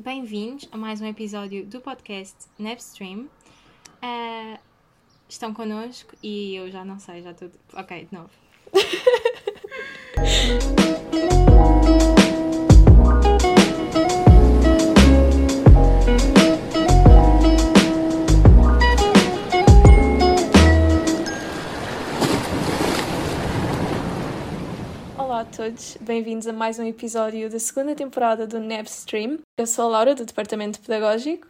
bem-vindos 0.00 0.66
a 0.72 0.78
mais 0.78 1.02
um 1.02 1.06
episódio 1.06 1.66
do 1.66 1.78
podcast 1.78 2.34
Napstream. 2.58 3.28
Uh, 4.02 4.58
estão 5.28 5.52
connosco 5.52 6.14
e 6.22 6.56
eu 6.56 6.70
já 6.70 6.82
não 6.84 6.98
sei, 6.98 7.22
já 7.22 7.32
estou. 7.32 7.50
Ok, 7.74 8.06
de 8.06 8.14
novo. 8.14 8.30
todos, 25.60 25.98
bem-vindos 26.00 26.46
a 26.46 26.54
mais 26.54 26.78
um 26.78 26.84
episódio 26.84 27.50
da 27.50 27.58
segunda 27.58 27.94
temporada 27.94 28.46
do 28.46 28.58
Napstream. 28.58 29.40
Eu 29.58 29.66
sou 29.66 29.84
a 29.84 29.88
Laura, 29.88 30.14
do 30.14 30.24
Departamento 30.24 30.80
Pedagógico. 30.80 31.46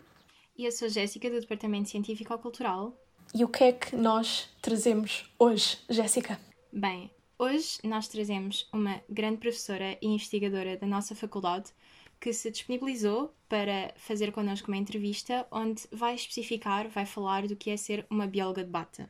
E 0.59 0.65
eu 0.65 0.73
sou 0.73 0.87
a 0.87 0.89
Jéssica, 0.89 1.31
do 1.31 1.39
Departamento 1.39 1.91
Científico-Cultural. 1.91 2.93
E 3.33 3.45
o 3.45 3.49
que 3.49 3.63
é 3.63 3.73
que 3.73 3.95
nós 3.95 4.49
trazemos 4.61 5.31
hoje, 5.39 5.79
Jéssica? 5.89 6.41
Bem, 6.73 7.09
hoje 7.39 7.79
nós 7.85 8.09
trazemos 8.09 8.69
uma 8.73 9.01
grande 9.09 9.37
professora 9.37 9.97
e 10.03 10.09
investigadora 10.09 10.77
da 10.77 10.89
nossa 10.89 11.15
faculdade 11.15 11.71
que 12.19 12.33
se 12.33 12.51
disponibilizou 12.51 13.33
para 13.49 13.95
fazer 13.95 14.33
connosco 14.33 14.73
uma 14.73 14.77
entrevista 14.77 15.47
onde 15.53 15.85
vai 15.93 16.17
especificar, 16.17 16.89
vai 16.89 17.07
falar 17.07 17.47
do 17.47 17.55
que 17.55 17.71
é 17.71 17.77
ser 17.77 18.05
uma 18.11 18.27
bióloga 18.27 18.65
de 18.65 18.71
bata. 18.71 19.09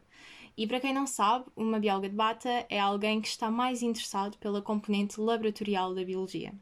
E 0.60 0.66
para 0.66 0.78
quem 0.78 0.92
não 0.92 1.06
sabe, 1.06 1.46
uma 1.56 1.80
bióloga 1.80 2.06
de 2.06 2.14
bata 2.14 2.66
é 2.68 2.78
alguém 2.78 3.18
que 3.22 3.28
está 3.28 3.50
mais 3.50 3.80
interessado 3.80 4.36
pela 4.36 4.60
componente 4.60 5.18
laboratorial 5.18 5.94
da 5.94 6.04
biologia. 6.04 6.52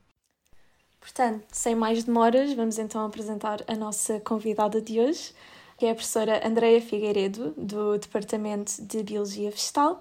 Portanto, 1.01 1.45
sem 1.51 1.75
mais 1.75 2.05
demoras, 2.05 2.53
vamos 2.53 2.79
então 2.79 3.05
apresentar 3.05 3.59
a 3.66 3.75
nossa 3.75 4.20
convidada 4.20 4.80
de 4.80 5.01
hoje, 5.01 5.34
que 5.77 5.84
é 5.84 5.91
a 5.91 5.97
professora 5.97 6.47
Andreia 6.47 6.81
Figueiredo, 6.81 7.53
do 7.56 7.98
Departamento 7.98 8.81
de 8.81 9.03
Biologia 9.03 9.50
Vegetal, 9.50 10.01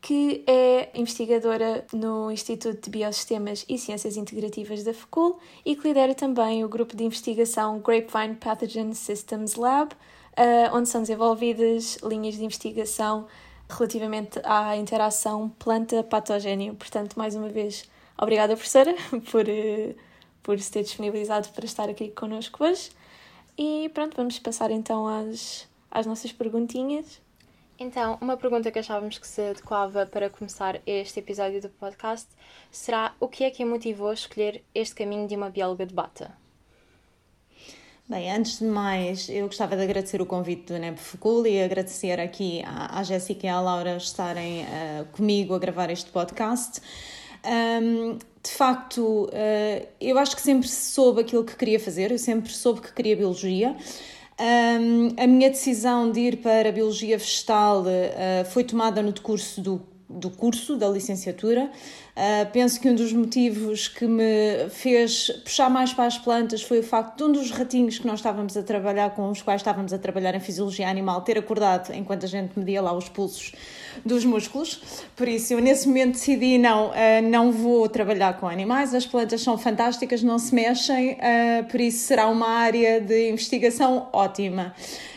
que 0.00 0.42
é 0.46 0.88
investigadora 0.98 1.86
no 1.92 2.30
Instituto 2.30 2.82
de 2.82 2.88
Biosistemas 2.88 3.66
e 3.68 3.76
Ciências 3.76 4.16
Integrativas 4.16 4.82
da 4.82 4.94
FECUL 4.94 5.38
e 5.66 5.76
que 5.76 5.86
lidera 5.86 6.14
também 6.14 6.64
o 6.64 6.68
grupo 6.70 6.96
de 6.96 7.04
investigação 7.04 7.78
Grapevine 7.78 8.36
Pathogen 8.36 8.94
Systems 8.94 9.56
Lab, 9.56 9.94
uh, 10.38 10.76
onde 10.76 10.88
são 10.88 11.00
desenvolvidas 11.00 11.96
linhas 12.02 12.34
de 12.34 12.44
investigação 12.44 13.26
relativamente 13.68 14.40
à 14.44 14.76
interação 14.76 15.48
planta-patogénio. 15.58 16.74
Portanto, 16.74 17.14
mais 17.16 17.34
uma 17.34 17.48
vez, 17.48 17.88
obrigada, 18.18 18.54
professora, 18.54 18.94
por, 19.30 19.46
uh, 19.48 19.94
por 20.42 20.58
se 20.58 20.70
ter 20.70 20.82
disponibilizado 20.82 21.48
para 21.50 21.64
estar 21.64 21.88
aqui 21.88 22.08
connosco 22.10 22.64
hoje. 22.64 22.90
E 23.56 23.90
pronto, 23.94 24.16
vamos 24.16 24.38
passar 24.38 24.70
então 24.70 25.06
às, 25.06 25.68
às 25.90 26.06
nossas 26.06 26.32
perguntinhas. 26.32 27.22
Então, 27.78 28.18
uma 28.20 28.36
pergunta 28.36 28.70
que 28.70 28.78
achávamos 28.78 29.18
que 29.18 29.26
se 29.26 29.40
adequava 29.40 30.06
para 30.06 30.30
começar 30.30 30.80
este 30.86 31.18
episódio 31.18 31.60
do 31.60 31.68
podcast 31.68 32.28
será 32.70 33.14
o 33.18 33.26
que 33.26 33.42
é 33.42 33.50
que 33.50 33.64
a 33.64 33.66
motivou 33.66 34.10
a 34.10 34.14
escolher 34.14 34.62
este 34.72 34.94
caminho 34.94 35.26
de 35.26 35.34
uma 35.34 35.50
bióloga 35.50 35.84
de 35.84 35.92
bata? 35.92 36.43
Bem, 38.06 38.30
antes 38.30 38.58
de 38.58 38.66
mais, 38.66 39.30
eu 39.30 39.46
gostava 39.46 39.74
de 39.74 39.82
agradecer 39.82 40.20
o 40.20 40.26
convite 40.26 40.74
do 40.74 40.78
NEB 40.78 40.98
Facul 40.98 41.46
e 41.46 41.62
agradecer 41.62 42.20
aqui 42.20 42.62
à 42.66 43.02
Jéssica 43.02 43.46
e 43.46 43.48
à 43.48 43.58
Laura 43.58 43.96
estarem 43.96 44.60
uh, 44.60 45.06
comigo 45.12 45.54
a 45.54 45.58
gravar 45.58 45.88
este 45.88 46.10
podcast. 46.10 46.82
Um, 47.82 48.18
de 48.18 48.50
facto, 48.50 49.24
uh, 49.24 49.86
eu 49.98 50.18
acho 50.18 50.36
que 50.36 50.42
sempre 50.42 50.68
soube 50.68 51.22
aquilo 51.22 51.44
que 51.44 51.56
queria 51.56 51.80
fazer, 51.80 52.12
eu 52.12 52.18
sempre 52.18 52.52
soube 52.52 52.82
que 52.82 52.92
queria 52.92 53.16
biologia. 53.16 53.74
Um, 54.38 55.08
a 55.16 55.26
minha 55.26 55.48
decisão 55.48 56.12
de 56.12 56.20
ir 56.20 56.36
para 56.42 56.68
a 56.68 56.72
Biologia 56.72 57.16
Vegetal 57.16 57.84
uh, 57.84 58.44
foi 58.50 58.64
tomada 58.64 59.00
no 59.00 59.12
decurso 59.12 59.62
do, 59.62 59.80
do 60.10 60.28
curso, 60.28 60.76
da 60.76 60.90
licenciatura. 60.90 61.70
Uh, 62.16 62.48
penso 62.52 62.80
que 62.80 62.88
um 62.88 62.94
dos 62.94 63.12
motivos 63.12 63.88
que 63.88 64.06
me 64.06 64.68
fez 64.70 65.30
puxar 65.42 65.68
mais 65.68 65.92
para 65.92 66.06
as 66.06 66.16
plantas 66.16 66.62
foi 66.62 66.78
o 66.78 66.82
facto 66.82 67.16
de 67.16 67.24
um 67.24 67.32
dos 67.32 67.50
ratinhos 67.50 67.98
que 67.98 68.06
nós 68.06 68.20
estávamos 68.20 68.56
a 68.56 68.62
trabalhar, 68.62 69.10
com 69.10 69.28
os 69.30 69.42
quais 69.42 69.60
estávamos 69.60 69.92
a 69.92 69.98
trabalhar 69.98 70.32
em 70.32 70.38
fisiologia 70.38 70.88
animal, 70.88 71.22
ter 71.22 71.36
acordado 71.36 71.92
enquanto 71.92 72.24
a 72.24 72.28
gente 72.28 72.56
media 72.56 72.80
lá 72.80 72.96
os 72.96 73.08
pulsos 73.08 73.50
dos 74.06 74.24
músculos. 74.24 74.80
Por 75.16 75.26
isso, 75.26 75.54
eu 75.54 75.60
nesse 75.60 75.88
momento 75.88 76.12
decidi: 76.12 76.56
não, 76.56 76.90
uh, 76.90 76.92
não 77.28 77.50
vou 77.50 77.88
trabalhar 77.88 78.38
com 78.38 78.46
animais, 78.46 78.94
as 78.94 79.04
plantas 79.04 79.40
são 79.40 79.58
fantásticas, 79.58 80.22
não 80.22 80.38
se 80.38 80.54
mexem, 80.54 81.14
uh, 81.14 81.64
por 81.68 81.80
isso 81.80 82.06
será 82.06 82.28
uma 82.28 82.46
área 82.46 83.00
de 83.00 83.30
investigação 83.30 84.08
ótima 84.12 84.72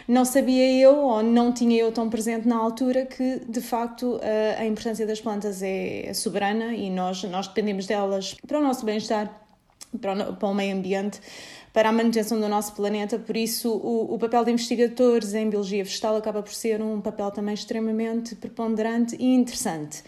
não 0.08 0.24
sabia 0.24 0.72
eu 0.72 0.96
ou 0.96 1.22
não 1.22 1.52
tinha 1.52 1.78
eu 1.78 1.92
tão 1.92 2.10
presente 2.10 2.48
na 2.48 2.56
altura 2.56 3.06
que 3.06 3.42
de 3.48 3.60
facto 3.60 4.20
a 4.58 4.66
importância 4.66 5.06
das 5.06 5.20
plantas 5.20 5.62
é 5.62 6.14
soberana 6.14 6.74
e 6.74 6.87
nós, 6.90 7.24
nós 7.24 7.48
dependemos 7.48 7.86
delas 7.86 8.36
para 8.46 8.60
o 8.60 8.62
nosso 8.62 8.86
bem-estar, 8.86 9.32
para, 10.00 10.34
para 10.34 10.48
o 10.48 10.54
meio 10.54 10.76
ambiente 10.76 11.20
para 11.78 11.90
a 11.90 11.92
manutenção 11.92 12.40
do 12.40 12.50
nosso 12.50 12.74
planeta, 12.74 13.20
por 13.20 13.38
isso 13.38 13.70
o, 13.70 14.16
o, 14.16 14.18
papel 14.18 14.44
de 14.44 14.52
investigadores 14.52 15.36
em 15.36 15.48
biologia 15.48 15.84
vegetal 15.84 16.16
acaba 16.16 16.42
por 16.42 16.52
ser 16.52 16.82
um 16.82 17.00
papel 17.00 17.30
também 17.30 17.54
extremamente 17.54 18.36
preponderante 18.36 19.16
e 19.20 19.36
interessante. 19.36 20.04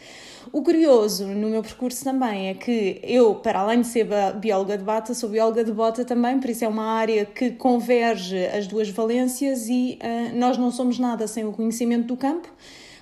O 0.51 0.63
curioso 0.63 1.28
no 1.28 1.47
meu 1.47 1.62
percurso 1.62 2.03
também 2.03 2.50
é 2.50 2.56
que 2.56 3.00
eu, 3.03 3.35
para 3.35 3.59
além 3.59 3.81
de 3.81 3.88
ser 3.88 4.07
bióloga 4.41 4.79
de 4.79 4.84
bata, 4.84 5.13
sou 5.13 5.29
bióloga 5.29 5.63
de 5.63 5.72
bota 5.72 6.03
também, 6.03 6.40
por 6.40 6.50
isso 6.50 6.66
é 6.66 6.67
uma 6.67 6.85
área 6.85 7.23
que 7.23 7.51
converge 7.51 8.47
as 8.47 8.66
duas 8.66 8.90
valências 8.90 9.69
e 9.69 10.00
uh, 10.01 10.35
nós 10.35 10.57
não 10.57 10.72
somos 10.72 10.97
nada 10.97 11.28
sem 11.28 11.46
o 11.46 11.51
conhecimento 11.51 12.07
do 12.07 12.17
campo. 12.17 12.50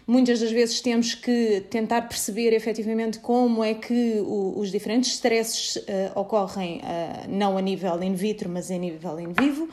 Muitas 0.09 0.39
das 0.39 0.51
vezes 0.51 0.79
temos 0.79 1.13
que 1.13 1.65
tentar 1.69 2.03
perceber 2.03 2.53
efetivamente 2.53 3.19
como 3.19 3.61
é 3.61 3.73
que 3.73 4.21
o, 4.21 4.57
os 4.57 4.71
diferentes 4.71 5.11
stresses 5.11 5.75
uh, 5.75 6.17
ocorrem, 6.17 6.77
uh, 6.77 7.29
não 7.29 7.57
a 7.57 7.61
nível 7.61 8.01
in 8.01 8.13
vitro, 8.13 8.49
mas 8.49 8.71
a 8.71 8.77
nível 8.77 9.19
in 9.19 9.33
vivo. 9.33 9.67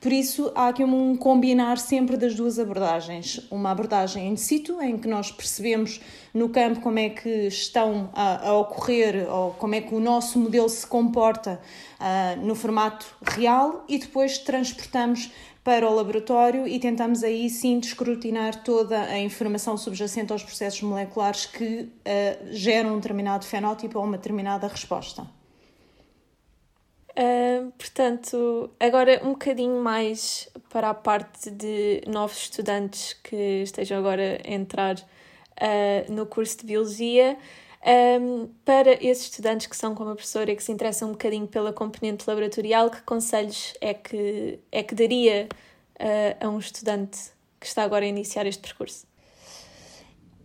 Por 0.00 0.12
isso, 0.12 0.52
há 0.54 0.68
aqui 0.68 0.84
um 0.84 1.16
combinar 1.16 1.78
sempre 1.78 2.16
das 2.16 2.34
duas 2.34 2.58
abordagens. 2.58 3.40
Uma 3.50 3.70
abordagem 3.70 4.28
in 4.28 4.36
situ, 4.36 4.80
em 4.80 4.98
que 4.98 5.08
nós 5.08 5.32
percebemos 5.32 6.00
no 6.34 6.48
campo 6.50 6.80
como 6.80 6.98
é 6.98 7.08
que 7.08 7.46
estão 7.46 8.10
a, 8.12 8.48
a 8.48 8.58
ocorrer 8.58 9.26
ou 9.28 9.52
como 9.52 9.74
é 9.74 9.80
que 9.80 9.94
o 9.94 10.00
nosso 10.00 10.38
modelo 10.38 10.68
se 10.68 10.86
comporta 10.86 11.60
uh, 11.98 12.46
no 12.46 12.54
formato 12.54 13.06
real, 13.22 13.84
e 13.88 13.98
depois 13.98 14.38
transportamos 14.38 15.30
para 15.64 15.90
o 15.90 15.92
laboratório 15.92 16.68
e 16.68 16.78
tentamos 16.78 17.24
aí 17.24 17.50
sim 17.50 17.80
escrutinar 17.80 18.62
toda 18.62 19.00
a 19.00 19.18
informação 19.18 19.76
subjacente 19.76 20.32
aos 20.32 20.44
processos 20.44 20.82
moleculares 20.82 21.46
que 21.46 21.80
uh, 21.80 22.52
geram 22.52 22.92
um 22.92 22.96
determinado 22.96 23.44
fenótipo 23.44 23.98
ou 23.98 24.04
uma 24.04 24.16
determinada 24.16 24.68
resposta. 24.68 25.26
Portanto, 27.78 28.70
agora 28.78 29.20
um 29.24 29.30
bocadinho 29.30 29.82
mais 29.82 30.48
para 30.68 30.90
a 30.90 30.94
parte 30.94 31.50
de 31.50 32.02
novos 32.06 32.36
estudantes 32.42 33.14
que 33.14 33.62
estejam 33.62 33.98
agora 33.98 34.40
a 34.46 34.50
entrar 34.52 34.96
uh, 34.96 36.12
no 36.12 36.26
curso 36.26 36.58
de 36.58 36.66
Biologia. 36.66 37.38
Um, 38.20 38.48
para 38.64 38.92
esses 38.94 39.24
estudantes 39.24 39.66
que 39.66 39.76
são 39.76 39.94
como 39.94 40.10
a 40.10 40.14
professora 40.14 40.50
e 40.50 40.56
que 40.56 40.62
se 40.62 40.72
interessam 40.72 41.08
um 41.08 41.12
bocadinho 41.12 41.46
pela 41.46 41.72
componente 41.72 42.24
laboratorial, 42.26 42.90
que 42.90 43.00
conselhos 43.02 43.74
é 43.80 43.94
que, 43.94 44.58
é 44.72 44.82
que 44.82 44.94
daria 44.94 45.48
uh, 46.00 46.46
a 46.46 46.48
um 46.50 46.58
estudante 46.58 47.30
que 47.60 47.66
está 47.66 47.84
agora 47.84 48.04
a 48.04 48.08
iniciar 48.08 48.44
este 48.44 48.60
percurso? 48.60 49.06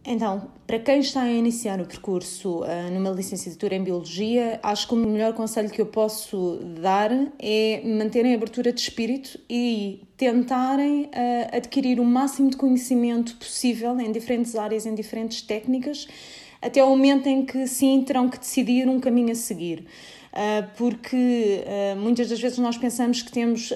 Então, 0.03 0.49
para 0.65 0.79
quem 0.79 0.99
está 0.99 1.21
a 1.21 1.31
iniciar 1.31 1.79
o 1.79 1.85
percurso 1.85 2.61
uh, 2.61 2.91
numa 2.91 3.11
licenciatura 3.11 3.75
em 3.75 3.83
Biologia, 3.83 4.59
acho 4.63 4.87
que 4.87 4.95
o 4.95 4.97
melhor 4.97 5.33
conselho 5.33 5.69
que 5.69 5.79
eu 5.79 5.85
posso 5.85 6.59
dar 6.81 7.11
é 7.37 7.81
manterem 7.85 8.33
a 8.33 8.35
abertura 8.35 8.73
de 8.73 8.81
espírito 8.81 9.39
e 9.47 10.01
tentarem 10.17 11.03
uh, 11.03 11.55
adquirir 11.55 11.99
o 11.99 12.03
máximo 12.03 12.49
de 12.49 12.57
conhecimento 12.57 13.35
possível 13.35 13.99
em 13.99 14.11
diferentes 14.11 14.55
áreas, 14.55 14.87
em 14.87 14.95
diferentes 14.95 15.43
técnicas, 15.43 16.07
até 16.59 16.79
ao 16.79 16.89
momento 16.89 17.27
em 17.27 17.45
que 17.45 17.67
sim 17.67 18.01
terão 18.01 18.27
que 18.27 18.39
decidir 18.39 18.87
um 18.89 18.99
caminho 18.99 19.31
a 19.31 19.35
seguir. 19.35 19.85
Uh, 20.33 20.65
porque 20.77 21.63
muitas 21.97 22.29
das 22.29 22.39
vezes 22.39 22.57
nós 22.57 22.77
pensamos 22.77 23.21
que 23.21 23.31
temos 23.31 23.71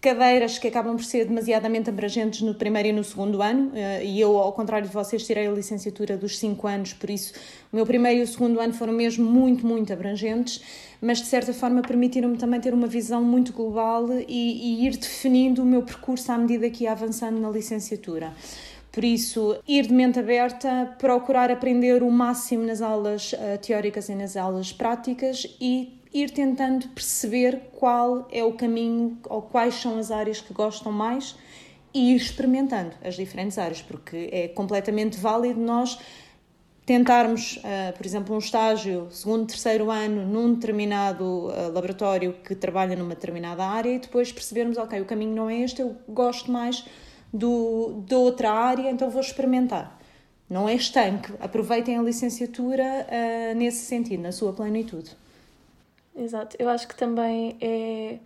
cadeiras 0.00 0.58
que 0.58 0.66
acabam 0.66 0.96
por 0.96 1.04
ser 1.04 1.26
demasiadamente 1.26 1.90
abrangentes 1.90 2.40
no 2.40 2.54
primeiro 2.54 2.88
e 2.88 2.92
no 2.92 3.04
segundo 3.04 3.42
ano, 3.42 3.70
eh, 3.74 4.04
e 4.04 4.20
eu, 4.20 4.38
ao 4.38 4.52
contrário 4.52 4.88
de 4.88 4.94
vocês, 4.94 5.26
tirei 5.26 5.46
a 5.46 5.50
licenciatura 5.50 6.16
dos 6.16 6.38
cinco 6.38 6.66
anos, 6.66 6.94
por 6.94 7.10
isso 7.10 7.34
o 7.70 7.76
meu 7.76 7.84
primeiro 7.84 8.20
e 8.20 8.22
o 8.22 8.26
segundo 8.26 8.58
ano 8.60 8.72
foram 8.72 8.94
mesmo 8.94 9.30
muito, 9.30 9.66
muito 9.66 9.92
abrangentes, 9.92 10.62
mas 11.02 11.18
de 11.18 11.26
certa 11.26 11.52
forma 11.52 11.82
permitiram-me 11.82 12.38
também 12.38 12.60
ter 12.60 12.72
uma 12.72 12.86
visão 12.86 13.22
muito 13.22 13.52
global 13.52 14.08
e, 14.26 14.82
e 14.82 14.86
ir 14.86 14.96
definindo 14.96 15.62
o 15.62 15.66
meu 15.66 15.82
percurso 15.82 16.32
à 16.32 16.38
medida 16.38 16.70
que 16.70 16.84
ia 16.84 16.92
avançando 16.92 17.38
na 17.38 17.50
licenciatura. 17.50 18.32
Por 18.90 19.04
isso, 19.04 19.56
ir 19.68 19.86
de 19.86 19.92
mente 19.92 20.18
aberta, 20.18 20.96
procurar 20.98 21.50
aprender 21.50 22.02
o 22.02 22.10
máximo 22.10 22.64
nas 22.64 22.82
aulas 22.82 23.32
uh, 23.34 23.58
teóricas 23.64 24.08
e 24.08 24.14
nas 24.16 24.36
aulas 24.36 24.72
práticas 24.72 25.46
e 25.60 25.99
ir 26.12 26.30
tentando 26.30 26.88
perceber 26.88 27.70
qual 27.78 28.26
é 28.30 28.42
o 28.42 28.52
caminho 28.52 29.18
ou 29.28 29.42
quais 29.42 29.74
são 29.74 29.98
as 29.98 30.10
áreas 30.10 30.40
que 30.40 30.52
gostam 30.52 30.90
mais 30.90 31.36
e 31.94 32.12
ir 32.12 32.16
experimentando 32.16 32.92
as 33.02 33.14
diferentes 33.14 33.58
áreas, 33.58 33.82
porque 33.82 34.28
é 34.32 34.48
completamente 34.48 35.18
válido 35.18 35.60
nós 35.60 35.98
tentarmos, 36.84 37.58
uh, 37.58 37.96
por 37.96 38.04
exemplo, 38.04 38.34
um 38.34 38.38
estágio 38.38 39.06
segundo, 39.10 39.46
terceiro 39.46 39.90
ano 39.90 40.26
num 40.26 40.54
determinado 40.54 41.24
uh, 41.24 41.72
laboratório 41.72 42.32
que 42.44 42.54
trabalha 42.54 42.96
numa 42.96 43.14
determinada 43.14 43.64
área 43.64 43.90
e 43.90 43.98
depois 44.00 44.32
percebermos, 44.32 44.76
ok, 44.76 45.00
o 45.00 45.04
caminho 45.04 45.34
não 45.34 45.48
é 45.48 45.58
este, 45.58 45.82
eu 45.82 45.96
gosto 46.08 46.50
mais 46.50 46.84
do, 47.32 48.02
de 48.04 48.14
outra 48.14 48.50
área, 48.50 48.90
então 48.90 49.08
vou 49.08 49.20
experimentar. 49.20 50.00
Não 50.48 50.68
é 50.68 50.74
estanque, 50.74 51.32
aproveitem 51.38 51.96
a 51.96 52.02
licenciatura 52.02 52.82
uh, 52.84 53.54
nesse 53.56 53.84
sentido, 53.84 54.22
na 54.22 54.32
sua 54.32 54.52
plenitude. 54.52 55.16
Exato, 56.20 56.54
eu 56.58 56.68
acho 56.68 56.86
que 56.86 56.94
também 56.94 57.56
é, 57.62 58.18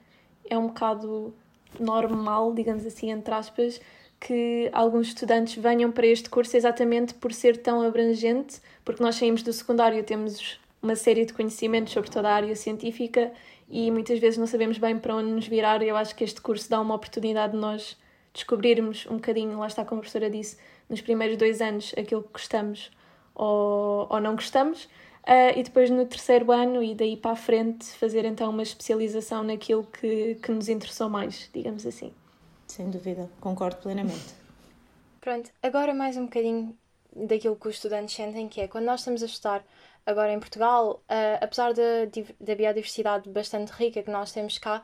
é 0.51 0.59
um 0.59 0.67
bocado 0.67 1.33
normal, 1.79 2.53
digamos 2.53 2.85
assim, 2.85 3.13
entre 3.13 3.33
aspas, 3.33 3.81
que 4.19 4.69
alguns 4.73 5.09
estudantes 5.09 5.55
venham 5.63 5.93
para 5.93 6.05
este 6.05 6.29
curso 6.29 6.57
exatamente 6.57 7.15
por 7.15 7.33
ser 7.33 7.57
tão 7.57 7.83
abrangente, 7.83 8.61
porque 8.85 9.01
nós 9.01 9.15
saímos 9.15 9.45
do 9.45 9.53
secundário, 9.53 10.03
temos 10.03 10.59
uma 10.83 10.97
série 10.97 11.25
de 11.25 11.33
conhecimentos 11.33 11.93
sobre 11.93 12.11
toda 12.11 12.29
a 12.29 12.35
área 12.35 12.57
científica 12.57 13.33
e 13.69 13.93
muitas 13.93 14.19
vezes 14.19 14.39
não 14.39 14.47
sabemos 14.49 14.77
bem 14.77 14.99
para 14.99 15.15
onde 15.15 15.31
nos 15.31 15.47
virar. 15.47 15.81
Eu 15.81 15.97
acho 15.97 16.17
que 16.17 16.25
este 16.25 16.41
curso 16.41 16.69
dá 16.69 16.81
uma 16.81 16.97
oportunidade 16.97 17.53
de 17.53 17.59
nós 17.61 17.97
descobrirmos 18.33 19.07
um 19.07 19.15
bocadinho, 19.15 19.57
lá 19.61 19.69
está 19.69 19.85
como 19.85 20.01
a 20.01 20.03
professora 20.03 20.29
disse, 20.29 20.59
nos 20.91 21.01
primeiros 21.01 21.37
dois 21.37 21.61
anos 21.61 21.95
aquilo 21.97 22.25
que 22.25 22.33
gostamos 22.33 22.91
ou, 23.37 24.09
ou 24.11 24.21
não 24.21 24.35
gostamos. 24.35 24.89
Uh, 25.27 25.59
e 25.59 25.63
depois 25.63 25.89
no 25.89 26.05
terceiro 26.05 26.53
ano 26.53 26.83
e 26.83 26.95
daí 26.95 27.17
para 27.17 27.31
a 27.31 27.37
frente 27.37 27.87
fazer 27.87 28.27
então 28.27 28.51
uma 28.51 28.63
especialização 28.63 29.43
naquilo 29.43 29.85
que, 29.85 30.35
que 30.35 30.53
nos 30.53 30.69
interessou 30.69 31.09
mais, 31.09 31.49
digamos 31.53 31.87
assim. 31.87 32.13
Sem 32.67 32.91
dúvida, 32.91 33.31
concordo 33.41 33.77
plenamente. 33.77 34.35
Pronto, 35.23 35.51
agora 35.63 35.95
mais 35.95 36.19
um 36.19 36.25
bocadinho 36.25 36.77
daquilo 37.17 37.57
que 37.57 37.69
os 37.69 37.77
estudantes 37.77 38.15
sentem, 38.15 38.49
que 38.49 38.61
é 38.61 38.69
quando 38.69 38.85
nós 38.85 39.01
estamos 39.01 39.23
a 39.23 39.27
estudar 39.27 39.65
agora 40.05 40.31
em 40.31 40.39
Portugal, 40.39 41.03
uh, 41.05 41.39
apesar 41.41 41.73
da, 41.73 42.05
da 42.39 42.55
biodiversidade 42.55 43.31
bastante 43.31 43.71
rica 43.71 44.03
que 44.03 44.11
nós 44.11 44.33
temos 44.33 44.59
cá, 44.59 44.83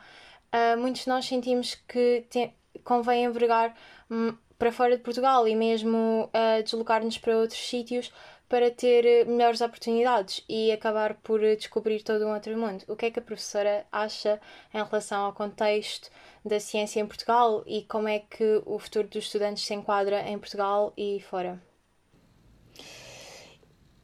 uh, 0.54 0.78
muitos 0.78 1.02
de 1.02 1.08
nós 1.08 1.26
sentimos 1.26 1.74
que 1.86 2.24
te, 2.30 2.50
convém 2.82 3.24
envergar 3.24 3.74
um, 4.10 4.34
para 4.58 4.72
fora 4.72 4.96
de 4.96 5.02
Portugal 5.02 5.46
e 5.46 5.54
mesmo 5.54 6.30
uh, 6.34 6.62
deslocar-nos 6.62 7.18
para 7.18 7.36
outros 7.36 7.60
sítios 7.60 8.12
para 8.50 8.68
ter 8.68 9.24
melhores 9.26 9.60
oportunidades 9.60 10.44
e 10.48 10.72
acabar 10.72 11.14
por 11.22 11.40
descobrir 11.40 12.02
todo 12.02 12.26
um 12.26 12.34
outro 12.34 12.58
mundo. 12.58 12.82
O 12.88 12.96
que 12.96 13.06
é 13.06 13.10
que 13.10 13.20
a 13.20 13.22
professora 13.22 13.86
acha 13.92 14.40
em 14.74 14.82
relação 14.82 15.26
ao 15.26 15.32
contexto 15.32 16.10
da 16.44 16.58
ciência 16.58 16.98
em 16.98 17.06
Portugal 17.06 17.62
e 17.64 17.82
como 17.82 18.08
é 18.08 18.18
que 18.18 18.60
o 18.66 18.76
futuro 18.80 19.06
dos 19.06 19.24
estudantes 19.24 19.64
se 19.64 19.72
enquadra 19.72 20.28
em 20.28 20.36
Portugal 20.36 20.92
e 20.96 21.20
fora? 21.20 21.62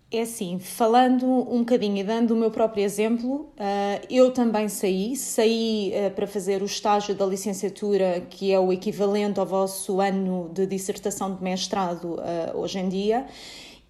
É 0.08 0.20
assim, 0.20 0.60
falando 0.60 1.26
um 1.26 1.58
bocadinho 1.58 1.96
e 1.96 2.04
dando 2.04 2.30
o 2.30 2.36
meu 2.36 2.52
próprio 2.52 2.84
exemplo, 2.84 3.52
eh, 3.56 4.02
eu 4.08 4.30
também 4.30 4.68
saí, 4.68 5.16
saí 5.16 5.90
eh, 5.92 6.10
para 6.10 6.28
fazer 6.28 6.62
o 6.62 6.66
estágio 6.66 7.12
da 7.12 7.26
licenciatura, 7.26 8.20
que 8.30 8.52
é 8.52 8.60
o 8.60 8.72
equivalente 8.72 9.40
ao 9.40 9.46
vosso 9.46 10.00
ano 10.00 10.48
de 10.54 10.64
dissertação 10.64 11.34
de 11.34 11.42
mestrado 11.42 12.20
eh, 12.20 12.52
hoje 12.54 12.78
em 12.78 12.88
dia, 12.88 13.26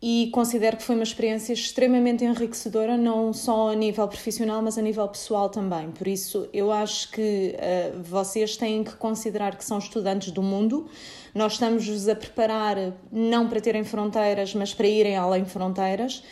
e 0.09 0.31
considero 0.31 0.77
que 0.77 0.85
foi 0.85 0.95
uma 0.95 1.03
experiência 1.03 1.53
extremamente 1.53 2.25
enriquecedora, 2.25 2.97
não 2.97 3.33
só 3.33 3.73
a 3.73 3.75
nível 3.75 4.07
profissional, 4.07 4.63
mas 4.63 4.79
a 4.79 4.81
nível 4.81 5.09
pessoal 5.09 5.49
também. 5.49 5.91
Por 5.91 6.07
isso, 6.07 6.49
eu 6.53 6.71
acho 6.71 7.11
que 7.11 7.57
uh, 7.57 8.01
vocês 8.05 8.57
têm 8.57 8.85
que 8.85 8.95
considerar 8.95 9.57
que 9.57 9.65
são 9.65 9.79
estudantes 9.79 10.31
do 10.31 10.41
mundo. 10.41 10.87
Nós 11.35 11.55
estamos-vos 11.55 12.09
a 12.09 12.15
preparar 12.15 12.77
não 13.11 13.49
para 13.49 13.61
terem 13.61 13.83
fronteiras, 13.83 14.55
mas 14.55 14.73
para 14.73 14.87
irem 14.87 15.17
além 15.17 15.45
fronteiras. 15.45 16.23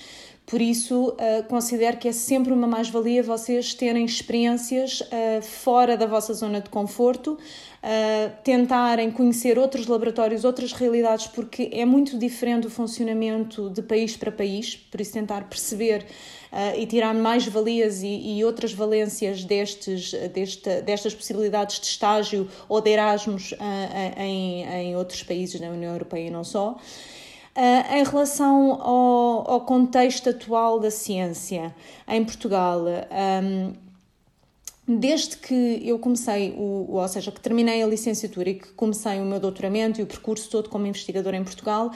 Por 0.46 0.60
isso, 0.60 1.08
uh, 1.08 1.42
considero 1.48 1.96
que 1.96 2.06
é 2.06 2.12
sempre 2.12 2.52
uma 2.52 2.66
mais-valia 2.66 3.22
vocês 3.22 3.72
terem 3.72 4.04
experiências 4.04 5.00
uh, 5.00 5.40
fora 5.40 5.96
da 5.96 6.06
vossa 6.06 6.34
zona 6.34 6.60
de 6.60 6.68
conforto, 6.68 7.32
uh, 7.32 8.32
tentarem 8.44 9.10
conhecer 9.10 9.58
outros 9.58 9.86
laboratórios, 9.86 10.44
outras 10.44 10.72
realidades, 10.72 11.28
porque 11.28 11.70
é 11.72 11.86
muito 11.86 12.18
diferente 12.18 12.66
o 12.66 12.70
funcionamento 12.70 13.70
de 13.70 13.80
país 13.80 14.18
para 14.18 14.30
país, 14.30 14.76
por 14.76 15.00
isso 15.00 15.12
tentar 15.12 15.48
perceber 15.48 16.06
e 16.78 16.86
tirar 16.86 17.12
mais 17.12 17.44
valias 17.48 18.04
e, 18.04 18.36
e, 18.38 18.44
outras 18.44 18.72
valências 18.72 19.42
destes, 19.42 20.12
deste, 20.32 20.82
destas 20.82 21.12
possibilidades 21.12 21.80
de 21.80 21.86
estágio 21.86 22.48
ou 22.68 22.80
de 22.80 22.90
Erasmus 22.90 23.54
em, 24.16 24.62
em 24.62 24.96
outros 24.96 25.24
países 25.24 25.60
da 25.60 25.68
União 25.68 25.90
Europeia 25.90 26.28
e 26.28 26.30
não 26.30 26.44
só. 26.44 26.78
Uh, 27.56 27.94
em 27.94 28.02
relação 28.02 28.82
ao, 28.82 29.48
ao, 29.48 29.60
contexto 29.60 30.28
atual 30.28 30.80
da 30.80 30.90
ciência 30.90 31.72
em 32.08 32.24
Portugal, 32.24 32.80
um, 32.84 33.72
desde 34.88 35.36
que 35.36 35.80
eu 35.84 35.96
comecei, 35.98 36.52
o, 36.58 36.96
ou 36.96 37.08
seja, 37.08 37.30
que 37.30 37.40
terminei 37.40 37.80
a 37.80 37.86
licenciatura 37.86 38.50
e 38.50 38.54
que 38.54 38.72
comecei 38.72 39.20
o 39.20 39.24
meu 39.24 39.38
doutoramento 39.38 40.00
e 40.00 40.02
o 40.02 40.06
percurso 40.06 40.50
todo 40.50 40.68
como 40.68 40.84
investigadora 40.86 41.36
em 41.36 41.44
Portugal, 41.44 41.92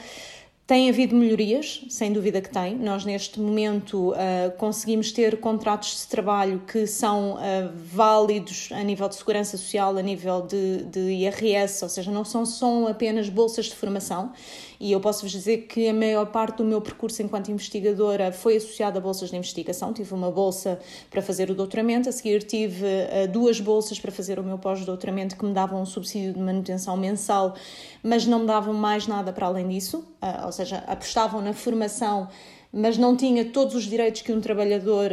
tem 0.65 0.87
havido 0.87 1.15
melhorias, 1.15 1.83
sem 1.89 2.13
dúvida 2.13 2.39
que 2.41 2.49
tem. 2.49 2.77
Nós, 2.77 3.03
neste 3.03 3.39
momento, 3.39 4.11
uh, 4.11 4.55
conseguimos 4.55 5.11
ter 5.11 5.39
contratos 5.39 6.01
de 6.01 6.07
trabalho 6.07 6.61
que 6.71 6.85
são 6.85 7.33
uh, 7.33 7.37
válidos 7.75 8.69
a 8.71 8.83
nível 8.83 9.09
de 9.09 9.15
segurança 9.15 9.57
social, 9.57 9.97
a 9.97 10.01
nível 10.03 10.43
de, 10.43 10.83
de 10.83 10.99
IRS, 10.99 11.83
ou 11.83 11.89
seja, 11.89 12.11
não 12.11 12.23
são, 12.23 12.45
são 12.45 12.87
apenas 12.87 13.29
bolsas 13.29 13.65
de 13.65 13.75
formação 13.75 14.31
e 14.79 14.93
eu 14.93 14.99
posso 15.01 15.23
vos 15.23 15.31
dizer 15.31 15.63
que 15.63 15.89
a 15.89 15.93
maior 15.93 16.25
parte 16.27 16.57
do 16.57 16.63
meu 16.63 16.79
percurso 16.79 17.21
enquanto 17.21 17.51
investigadora 17.51 18.31
foi 18.31 18.55
associada 18.55 18.97
a 18.97 19.01
bolsas 19.01 19.29
de 19.29 19.35
investigação. 19.35 19.91
Tive 19.91 20.13
uma 20.13 20.31
bolsa 20.31 20.79
para 21.09 21.21
fazer 21.21 21.49
o 21.51 21.55
doutoramento, 21.55 22.07
a 22.07 22.11
seguir 22.11 22.43
tive 22.43 22.85
uh, 22.85 23.27
duas 23.29 23.59
bolsas 23.59 23.99
para 23.99 24.11
fazer 24.11 24.39
o 24.39 24.43
meu 24.43 24.57
pós-doutoramento 24.57 25.35
que 25.35 25.45
me 25.45 25.53
davam 25.53 25.81
um 25.81 25.85
subsídio 25.85 26.33
de 26.33 26.39
manutenção 26.39 26.95
mensal, 26.95 27.55
mas 28.01 28.25
não 28.25 28.39
me 28.39 28.47
davam 28.47 28.73
mais 28.73 29.05
nada 29.05 29.33
para 29.33 29.47
além 29.47 29.67
disso, 29.67 29.97
uh, 30.21 30.45
ou 30.45 30.51
seja, 30.51 30.77
apostavam 30.87 31.41
na 31.41 31.53
formação 31.53 32.29
mas 32.71 32.99
não 32.99 33.17
tinha 33.17 33.45
todos 33.45 33.73
os 33.73 33.85
direitos 33.85 34.21
que 34.21 34.31
um 34.31 34.39
trabalhador 34.39 35.09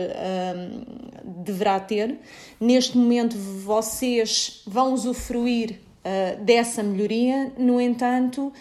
deverá 1.24 1.80
ter. 1.80 2.18
Neste 2.60 2.98
momento, 2.98 3.34
vocês 3.38 4.62
vão 4.66 4.92
usufruir 4.92 5.80
uh, 6.06 6.44
dessa 6.44 6.82
melhoria, 6.82 7.52
no 7.56 7.80
entanto, 7.80 8.52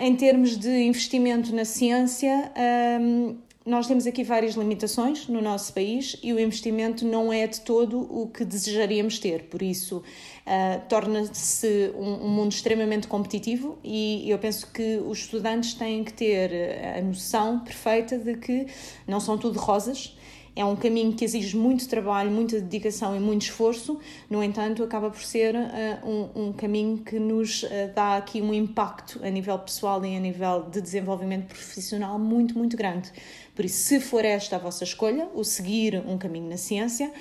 em 0.00 0.16
termos 0.16 0.56
de 0.56 0.84
investimento 0.84 1.54
na 1.54 1.64
ciência, 1.64 2.52
um, 3.00 3.36
nós 3.66 3.88
temos 3.88 4.06
aqui 4.06 4.22
várias 4.22 4.54
limitações 4.54 5.26
no 5.26 5.42
nosso 5.42 5.72
país 5.72 6.16
e 6.22 6.32
o 6.32 6.38
investimento 6.38 7.04
não 7.04 7.32
é 7.32 7.48
de 7.48 7.60
todo 7.62 8.00
o 8.00 8.28
que 8.28 8.44
desejaríamos 8.44 9.18
ter. 9.18 9.44
Por 9.44 9.60
isso, 9.60 9.98
uh, 9.98 10.88
torna-se 10.88 11.92
um, 11.96 12.26
um, 12.26 12.28
mundo 12.28 12.52
extremamente 12.52 13.08
competitivo 13.08 13.76
e 13.82 14.30
eu 14.30 14.38
penso 14.38 14.70
que 14.72 14.98
os 15.04 15.18
estudantes 15.18 15.74
têm 15.74 16.04
que 16.04 16.12
ter 16.12 16.50
a 16.96 17.02
noção 17.02 17.58
perfeita 17.58 18.16
de 18.16 18.36
que 18.36 18.66
não 19.06 19.18
são 19.18 19.36
tudo 19.36 19.58
rosas 19.58 20.16
é 20.56 20.64
um 20.64 20.74
caminho 20.74 21.12
que 21.12 21.22
exige 21.22 21.54
muito 21.54 21.86
trabalho, 21.86 22.30
muita 22.30 22.58
dedicação 22.58 23.14
e 23.14 23.20
muito 23.20 23.42
esforço, 23.42 24.00
no 24.28 24.42
entanto, 24.42 24.82
acaba 24.82 25.10
por 25.10 25.22
ser 25.22 25.54
uh, 25.54 26.08
um, 26.08 26.46
um, 26.46 26.52
caminho 26.54 26.96
que 26.96 27.18
nos 27.18 27.62
uh, 27.64 27.68
dá 27.94 28.16
aqui 28.16 28.40
um 28.40 28.54
impacto 28.54 29.20
a 29.22 29.28
nível 29.28 29.58
pessoal 29.58 30.02
e 30.02 30.16
a 30.16 30.18
nível 30.18 30.62
de 30.62 30.80
desenvolvimento 30.80 31.48
profissional 31.48 32.18
muito, 32.18 32.56
muito 32.56 32.74
grande. 32.74 33.12
Por 33.54 33.66
isso, 33.66 33.76
se 33.82 34.00
for 34.00 34.24
esta 34.24 34.56
a 34.56 34.58
vossa 34.58 34.82
escolha, 34.82 35.28
o 35.34 35.44
seguir 35.44 36.02
um 36.06 36.16
caminho 36.16 36.48
na 36.48 36.56
ciência, 36.56 37.12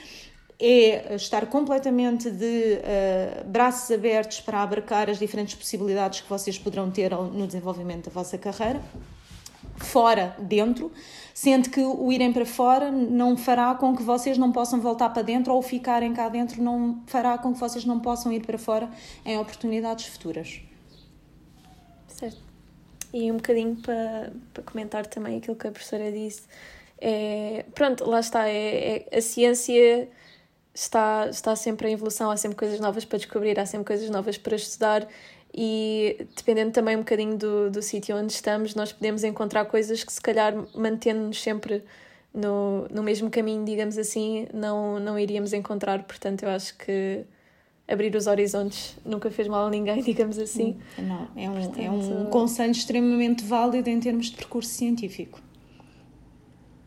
é 0.58 1.14
estar 1.16 1.48
completamente 1.48 2.32
de 2.32 2.80
uh, 2.80 3.50
braços 3.50 3.92
abertos 3.92 4.40
para 4.40 4.62
abarcar 4.62 5.10
as 5.10 5.20
diferentes 5.20 5.56
possibilidades 5.56 6.22
que 6.22 6.30
vocês 6.30 6.58
poderão 6.58 6.90
ter 6.90 7.12
no 7.12 7.46
desenvolvimento 7.46 8.06
da 8.06 8.12
vossa 8.12 8.38
carreira, 8.38 8.82
fora, 9.78 10.36
dentro 10.40 10.92
sendo 11.36 11.70
que 11.70 11.82
o 11.82 12.14
irem 12.14 12.32
para 12.32 12.46
fora 12.46 12.90
não 12.90 13.36
fará 13.36 13.76
com 13.76 13.94
que 13.94 14.02
vocês 14.02 14.38
não 14.38 14.54
possam 14.54 14.80
voltar 14.80 15.10
para 15.10 15.22
dentro 15.22 15.54
ou 15.54 15.62
ficarem 15.62 16.14
cá 16.14 16.30
dentro 16.30 16.64
não 16.64 17.04
fará 17.08 17.38
com 17.38 17.52
que 17.52 17.60
vocês 17.60 17.84
não 17.84 18.00
possam 18.00 18.32
ir 18.32 18.46
para 18.46 18.58
fora 18.58 18.90
em 19.26 19.38
oportunidades 19.38 20.06
futuras. 20.06 20.62
Certo. 22.08 22.38
E 23.14 23.30
um 23.30 23.36
bocadinho 23.36 23.76
para, 23.76 24.32
para 24.54 24.64
comentar 24.64 25.06
também 25.08 25.38
aquilo 25.38 25.58
que 25.58 25.68
a 25.68 25.72
professora 25.72 26.10
disse. 26.10 26.44
É, 26.98 27.66
pronto, 27.76 28.10
lá 28.10 28.22
está, 28.22 28.48
é, 28.48 29.06
é, 29.12 29.18
a 29.18 29.22
ciência 29.22 30.10
está, 30.74 31.28
está 31.30 31.54
sempre 31.54 31.90
em 31.90 31.94
evolução, 31.94 32.32
há 32.32 32.38
sempre 32.38 32.58
coisas 32.58 32.80
novas 32.80 33.04
para 33.04 33.18
descobrir, 33.18 33.60
há 33.60 33.66
sempre 33.66 33.88
coisas 33.88 34.10
novas 34.10 34.38
para 34.38 34.56
estudar 34.56 35.06
e 35.58 36.28
dependendo 36.36 36.72
também 36.72 36.98
um 36.98 37.00
bocadinho 37.00 37.38
do, 37.38 37.72
do 37.72 37.82
sítio 37.82 38.18
onde 38.18 38.34
estamos, 38.34 38.76
nós 38.76 38.92
podemos 38.92 39.24
encontrar 39.24 39.64
coisas 39.66 40.04
que 40.04 40.12
se 40.12 40.20
calhar 40.20 40.54
mantendo-nos 40.76 41.42
sempre 41.42 41.82
no, 42.34 42.86
no 42.92 43.02
mesmo 43.02 43.30
caminho, 43.30 43.64
digamos 43.64 43.98
assim, 43.98 44.48
não, 44.54 45.00
não 45.00 45.18
iríamos 45.18 45.54
encontrar. 45.54 46.04
Portanto, 46.04 46.44
eu 46.44 46.50
acho 46.50 46.78
que 46.78 47.24
abrir 47.88 48.14
os 48.14 48.28
horizontes 48.28 48.98
nunca 49.06 49.32
fez 49.32 49.48
mal 49.48 49.68
a 49.68 49.70
ninguém, 49.70 50.02
digamos 50.04 50.38
assim. 50.38 50.78
Não, 50.98 51.30
é 51.38 51.50
um, 51.50 51.54
Portanto... 51.54 51.80
é 51.80 51.90
um 51.90 52.26
conselho 52.26 52.72
extremamente 52.72 53.46
válido 53.46 53.90
em 53.90 54.00
termos 54.02 54.26
de 54.26 54.36
percurso 54.36 54.72
científico. 54.72 55.40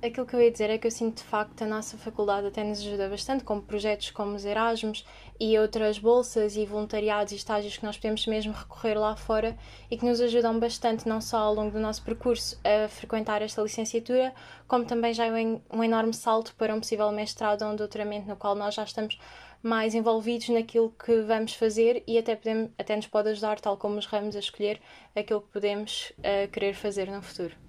Aquilo 0.02 0.26
que 0.26 0.36
eu 0.36 0.40
ia 0.40 0.50
dizer 0.50 0.70
é 0.70 0.78
que 0.78 0.86
eu 0.86 0.90
sinto 0.92 1.16
de 1.16 1.24
facto 1.24 1.62
a 1.62 1.66
nossa 1.66 1.96
faculdade 1.96 2.46
até 2.46 2.62
nos 2.62 2.78
ajuda 2.80 3.08
bastante 3.08 3.42
com 3.42 3.60
projetos 3.60 4.10
como 4.12 4.36
os 4.36 4.44
Erasmus 4.44 5.04
e 5.40 5.58
outras 5.58 5.98
bolsas 5.98 6.56
e 6.56 6.66
voluntariados 6.66 7.32
e 7.32 7.36
estágios 7.36 7.76
que 7.76 7.84
nós 7.84 7.96
podemos 7.96 8.26
mesmo 8.26 8.52
recorrer 8.52 8.98
lá 8.98 9.14
fora 9.14 9.56
e 9.90 9.96
que 9.96 10.04
nos 10.04 10.20
ajudam 10.20 10.58
bastante 10.58 11.08
não 11.08 11.20
só 11.20 11.38
ao 11.38 11.54
longo 11.54 11.70
do 11.70 11.78
nosso 11.78 12.02
percurso 12.02 12.58
a 12.64 12.88
frequentar 12.88 13.42
esta 13.42 13.62
licenciatura, 13.62 14.34
como 14.66 14.84
também 14.84 15.14
já 15.14 15.26
é 15.26 15.30
um 15.70 15.84
enorme 15.84 16.14
salto 16.14 16.54
para 16.56 16.74
um 16.74 16.80
possível 16.80 17.10
mestrado 17.12 17.62
ou 17.62 17.72
um 17.72 17.76
doutoramento 17.76 18.28
no 18.28 18.36
qual 18.36 18.54
nós 18.54 18.74
já 18.74 18.84
estamos 18.84 19.18
mais 19.62 19.94
envolvidos 19.94 20.48
naquilo 20.48 20.94
que 21.04 21.20
vamos 21.22 21.54
fazer 21.54 22.02
e 22.06 22.18
até, 22.18 22.36
podemos, 22.36 22.70
até 22.78 22.96
nos 22.96 23.06
pode 23.06 23.30
ajudar, 23.30 23.60
tal 23.60 23.76
como 23.76 23.98
os 23.98 24.06
ramos, 24.06 24.36
a 24.36 24.38
escolher 24.38 24.80
aquilo 25.14 25.40
que 25.40 25.48
podemos 25.48 26.12
uh, 26.18 26.48
querer 26.50 26.74
fazer 26.74 27.10
no 27.10 27.22
futuro. 27.22 27.67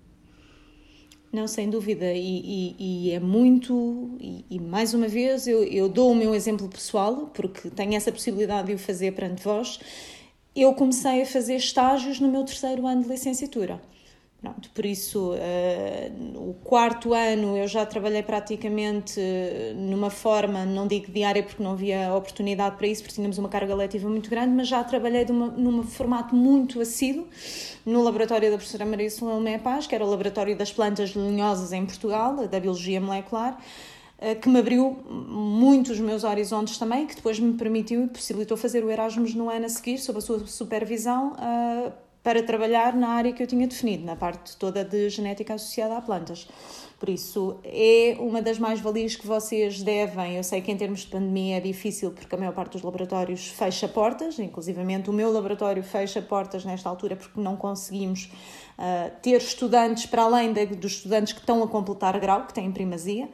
Não, 1.32 1.48
sem 1.48 1.70
dúvida, 1.70 2.12
e, 2.12 2.76
e, 2.80 3.08
e 3.08 3.12
é 3.12 3.20
muito, 3.20 4.18
e, 4.20 4.46
e, 4.50 4.60
mais 4.60 4.96
uma 4.96 5.08
vez 5.08 5.48
eu, 5.48 5.64
eu 5.64 5.88
dou 5.88 6.12
o 6.12 6.16
meu 6.16 6.34
exemplo 6.34 6.68
pessoal, 6.68 7.30
porque 7.36 7.70
tenho 7.70 7.94
essa 7.94 8.12
possibilidade 8.12 8.70
de 8.70 8.74
o 8.74 8.80
fazer 8.80 9.14
perante 9.14 9.44
vós. 9.44 9.80
Eu 10.56 10.74
comecei 10.74 11.22
a 11.22 11.26
fazer 11.28 11.56
estágios 11.56 12.20
no 12.20 12.28
meu 12.28 12.44
terceiro 12.44 12.88
ano 12.88 13.04
de 13.04 13.10
licenciatura. 13.10 13.80
Pronto, 14.42 14.70
por 14.74 14.86
isso, 14.86 15.34
uh, 15.34 16.50
o 16.50 16.54
quarto 16.64 17.14
ano 17.14 17.58
eu 17.58 17.68
já 17.68 17.86
trabalhei 17.86 18.24
praticamente 18.24 19.20
numa 19.76 20.10
forma, 20.10 20.64
não 20.66 20.88
digo 20.88 21.12
diária 21.12 21.44
porque 21.44 21.62
não 21.62 21.72
havia 21.72 22.14
oportunidade 22.14 22.78
para 22.78 22.88
isso, 22.88 23.02
porque 23.02 23.16
tínhamos 23.16 23.38
uma 23.38 23.50
carga 23.50 23.76
letiva 23.76 24.08
muito 24.08 24.30
grande, 24.30 24.54
mas 24.56 24.70
já 24.70 24.82
trabalhei 24.82 25.26
de 25.26 25.34
uma, 25.34 25.48
num 25.48 25.84
formato 25.84 26.34
muito 26.34 26.80
assíduo 26.80 27.28
no 27.86 28.02
laboratório 28.02 28.50
da 28.50 28.56
professora 28.56 28.86
Maria 28.86 29.10
Salomé 29.10 29.58
Paz, 29.58 29.88
que 29.88 29.94
era 29.94 30.06
o 30.06 30.10
laboratório 30.10 30.58
das 30.58 30.72
plantas 30.72 31.10
linhosas 31.10 31.74
em 31.74 31.86
Portugal, 31.86 32.48
da 32.48 32.60
biologia 32.62 33.02
molecular, 33.02 33.60
uh, 34.20 34.40
que 34.40 34.48
me 34.48 34.58
abriu 34.58 35.04
muito 35.10 35.92
os 35.92 36.00
meus 36.00 36.24
horizontes 36.24 36.78
também, 36.78 37.06
que 37.06 37.16
depois 37.16 37.38
me 37.42 37.56
permitiu 37.56 38.06
e 38.06 38.08
possibilitou 38.08 38.56
fazer 38.56 38.86
o 38.86 38.90
Erasmus 38.90 39.36
no 39.36 39.50
ano 39.50 39.66
a 39.66 39.70
seguir, 39.70 39.98
sob 39.98 40.20
a 40.20 40.22
sua 40.22 40.48
supervisão. 40.48 41.34
Uh, 41.34 42.09
para 42.24 42.44
trabalhar 42.44 42.96
na 42.96 43.10
área 43.10 43.32
que 43.32 43.42
eu 43.42 43.48
tinha 43.48 43.66
definido, 43.68 44.06
na 44.06 44.16
parte 44.16 44.58
toda 44.58 44.84
de 44.84 45.10
genética 45.10 45.54
associada 45.54 45.98
a 45.98 46.02
plantas. 46.02 46.48
Por 47.00 47.08
isso, 47.08 47.58
é 47.64 48.18
uma 48.20 48.42
das 48.42 48.60
mais-valias 48.60 49.16
que 49.16 49.26
vocês 49.26 49.82
devem. 49.82 50.36
Eu 50.36 50.44
sei 50.44 50.62
que 50.62 50.70
em 50.70 50.76
termos 50.76 51.02
de 51.02 51.08
pandemia 51.08 51.56
é 51.56 51.60
difícil 51.62 52.12
porque 52.12 52.36
a 52.36 52.38
maior 52.38 52.54
parte 52.54 52.74
dos 52.74 52.82
laboratórios 52.82 53.48
fecha 53.48 53.88
portas, 53.88 54.38
inclusivamente 54.38 55.10
o 55.10 55.14
meu 55.14 55.32
laboratório 55.32 55.82
fecha 55.82 56.22
portas 56.22 56.66
nesta 56.66 56.90
altura 56.90 57.16
porque 57.16 57.40
não 57.40 57.56
conseguimos 57.56 58.30
uh, 58.78 59.12
ter 59.22 59.38
estudantes 59.38 60.08
para 60.08 60.24
além 60.24 60.52
de, 60.52 60.66
dos 60.66 60.92
estudantes 60.96 61.32
que 61.32 61.40
estão 61.40 61.64
a 61.64 61.68
completar 61.70 62.20
grau, 62.20 62.46
que 62.46 62.54
têm 62.54 62.70
primazia. 62.70 63.30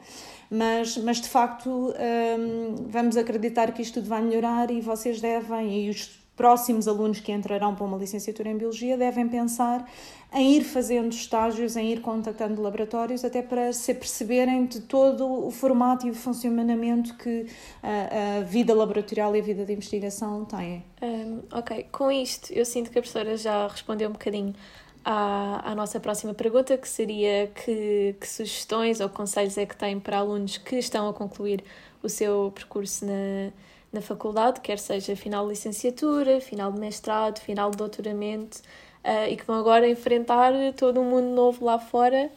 Mas, 0.48 0.96
mas 0.98 1.20
de 1.20 1.28
facto, 1.28 1.68
um, 1.68 1.92
ah, 1.92 2.82
vamos 2.86 3.16
acreditar 3.16 3.72
que 3.72 3.82
isto 3.82 3.94
tudo 3.94 4.08
vai 4.08 4.22
melhorar 4.22 4.70
e 4.70 4.80
vocês 4.80 5.20
devem, 5.20 5.86
e 5.86 5.90
os 5.90 6.24
próximos 6.36 6.86
alunos 6.86 7.18
que 7.18 7.32
entrarão 7.32 7.74
para 7.74 7.84
uma 7.84 7.96
licenciatura 7.96 8.50
em 8.50 8.56
Biologia 8.56 8.96
devem 8.96 9.26
pensar 9.26 9.90
em 10.32 10.56
ir 10.56 10.64
fazendo 10.64 11.12
estágios, 11.12 11.76
em 11.76 11.92
ir 11.92 12.00
contactando 12.02 12.60
laboratórios, 12.60 13.24
até 13.24 13.40
para 13.40 13.72
se 13.72 13.94
perceberem 13.94 14.66
de 14.66 14.80
todo 14.80 15.46
o 15.46 15.50
formato 15.50 16.06
e 16.06 16.10
o 16.10 16.14
funcionamento 16.14 17.16
que 17.16 17.46
a, 17.82 18.38
a 18.38 18.42
vida 18.42 18.74
laboratorial 18.74 19.34
e 19.34 19.40
a 19.40 19.42
vida 19.42 19.64
de 19.64 19.72
investigação 19.72 20.44
têm. 20.44 20.84
Um, 21.02 21.40
ok, 21.50 21.86
com 21.90 22.10
isto 22.10 22.52
eu 22.52 22.64
sinto 22.64 22.90
que 22.90 22.98
a 22.98 23.02
professora 23.02 23.36
já 23.36 23.66
respondeu 23.66 24.10
um 24.10 24.12
bocadinho 24.12 24.54
à, 25.02 25.70
à 25.72 25.74
nossa 25.74 25.98
próxima 25.98 26.34
pergunta, 26.34 26.76
que 26.76 26.88
seria 26.88 27.46
que, 27.46 28.14
que 28.20 28.28
sugestões 28.28 29.00
ou 29.00 29.08
conselhos 29.08 29.56
é 29.56 29.64
que 29.64 29.76
tem 29.76 29.98
para 29.98 30.18
alunos 30.18 30.58
que 30.58 30.76
estão 30.76 31.08
a 31.08 31.14
concluir 31.14 31.64
o 32.02 32.08
seu 32.10 32.52
percurso 32.54 33.06
na 33.06 33.52
na 33.92 34.00
faculdade, 34.00 34.60
quer 34.60 34.78
seja 34.78 35.16
final 35.16 35.44
de 35.44 35.50
licenciatura, 35.50 36.40
final 36.40 36.72
de 36.72 36.78
mestrado, 36.78 37.38
final 37.38 37.70
de 37.70 37.76
doutoramento, 37.76 38.58
uh, 39.04 39.30
e 39.30 39.36
que 39.36 39.44
vão 39.46 39.56
agora 39.56 39.88
enfrentar 39.88 40.52
todo 40.76 41.00
um 41.00 41.04
mundo 41.04 41.34
novo 41.34 41.64
lá 41.64 41.78
fora. 41.78 42.30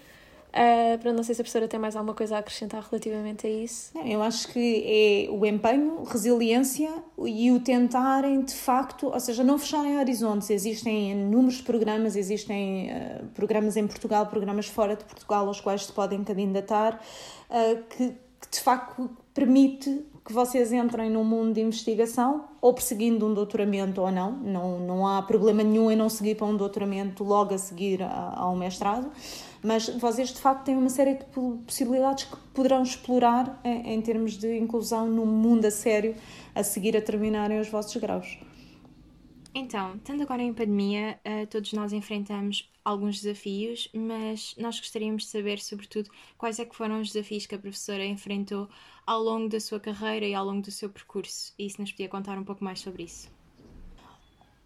Uh, 0.50 0.98
para 0.98 1.14
não 1.14 1.22
sei 1.22 1.36
se 1.36 1.42
a 1.42 1.44
professora 1.44 1.68
tem 1.68 1.80
mais 1.80 1.96
alguma 1.96 2.16
coisa 2.16 2.36
a 2.36 2.40
acrescentar 2.40 2.84
relativamente 2.90 3.46
a 3.46 3.50
isso. 3.50 3.92
Eu 4.04 4.24
acho 4.24 4.48
que 4.48 5.28
é 5.28 5.32
o 5.32 5.46
empenho, 5.46 6.04
resiliência 6.04 6.92
e 7.24 7.52
o 7.52 7.60
tentarem 7.60 8.42
de 8.42 8.56
facto, 8.56 9.08
ou 9.14 9.20
seja, 9.20 9.44
não 9.44 9.60
fecharem 9.60 10.00
horizontes. 10.00 10.50
Existem 10.50 11.12
inúmeros 11.12 11.62
programas, 11.62 12.16
existem 12.16 12.90
uh, 12.90 13.26
programas 13.36 13.78
em 13.78 13.86
Portugal, 13.86 14.26
programas 14.26 14.66
fora 14.66 14.96
de 14.96 15.04
Portugal 15.04 15.48
aos 15.48 15.62
quais 15.62 15.86
se 15.86 15.94
podem 15.94 16.24
candidatar, 16.24 17.00
uh, 17.50 17.84
que, 17.84 18.08
que 18.08 18.50
de 18.52 18.60
facto 18.60 19.08
permite 19.36 20.04
que 20.30 20.34
vocês 20.34 20.72
entrem 20.72 21.10
no 21.10 21.24
mundo 21.24 21.56
de 21.56 21.62
investigação, 21.62 22.46
ou 22.62 22.72
perseguindo 22.72 23.26
um 23.26 23.34
doutoramento 23.34 24.00
ou 24.00 24.12
não, 24.12 24.32
não, 24.32 24.80
não 24.80 25.08
há 25.08 25.24
problema 25.24 25.64
nenhum 25.64 25.90
em 25.90 25.96
não 25.96 26.08
seguir 26.08 26.36
para 26.36 26.46
um 26.46 26.56
doutoramento 26.56 27.24
logo 27.24 27.56
a 27.56 27.58
seguir 27.58 28.04
ao 28.04 28.56
mestrado, 28.56 29.10
mas 29.64 29.90
vocês 29.90 30.30
de 30.30 30.40
facto 30.40 30.66
têm 30.66 30.78
uma 30.78 30.90
série 30.90 31.16
de 31.16 31.26
possibilidades 31.66 32.26
que 32.26 32.38
poderão 32.54 32.84
explorar 32.84 33.60
em, 33.64 33.96
em 33.96 34.02
termos 34.04 34.38
de 34.38 34.56
inclusão 34.56 35.08
no 35.08 35.26
mundo 35.26 35.66
a 35.66 35.72
sério 35.72 36.14
a 36.54 36.62
seguir 36.62 36.96
a 36.96 37.02
terminarem 37.02 37.60
os 37.60 37.68
vossos 37.68 37.96
graus. 37.96 38.38
Então, 39.54 39.96
estando 39.96 40.22
agora 40.22 40.44
em 40.44 40.54
pandemia, 40.54 41.20
uh, 41.26 41.48
todos 41.48 41.74
nós 41.74 41.92
enfrentamos 41.92 42.72
alguns 42.86 43.22
desafios, 43.22 43.90
mas 43.94 44.56
nós 44.58 44.80
gostaríamos 44.80 45.24
de 45.24 45.30
saber, 45.30 45.60
sobretudo, 45.60 46.10
quais 46.38 46.60
é 46.60 46.66
que 46.66 46.76
foram 46.76 47.02
os 47.02 47.12
desafios 47.12 47.46
que 47.46 47.56
a 47.56 47.60
professora 47.60 48.06
enfrentou 48.06 48.70
ao 49.06 49.22
longo 49.22 49.50
da 49.50 49.60
sua 49.60 49.80
carreira 49.80 50.26
e 50.26 50.36
ao 50.36 50.46
longo 50.46 50.62
do 50.62 50.72
seu 50.72 50.90
percurso, 50.90 51.54
e 51.58 51.68
se 51.70 51.80
nos 51.80 51.92
podia 51.92 52.08
contar 52.08 52.38
um 52.38 52.44
pouco 52.44 52.64
mais 52.64 52.80
sobre 52.80 53.04
isso. 53.04 53.30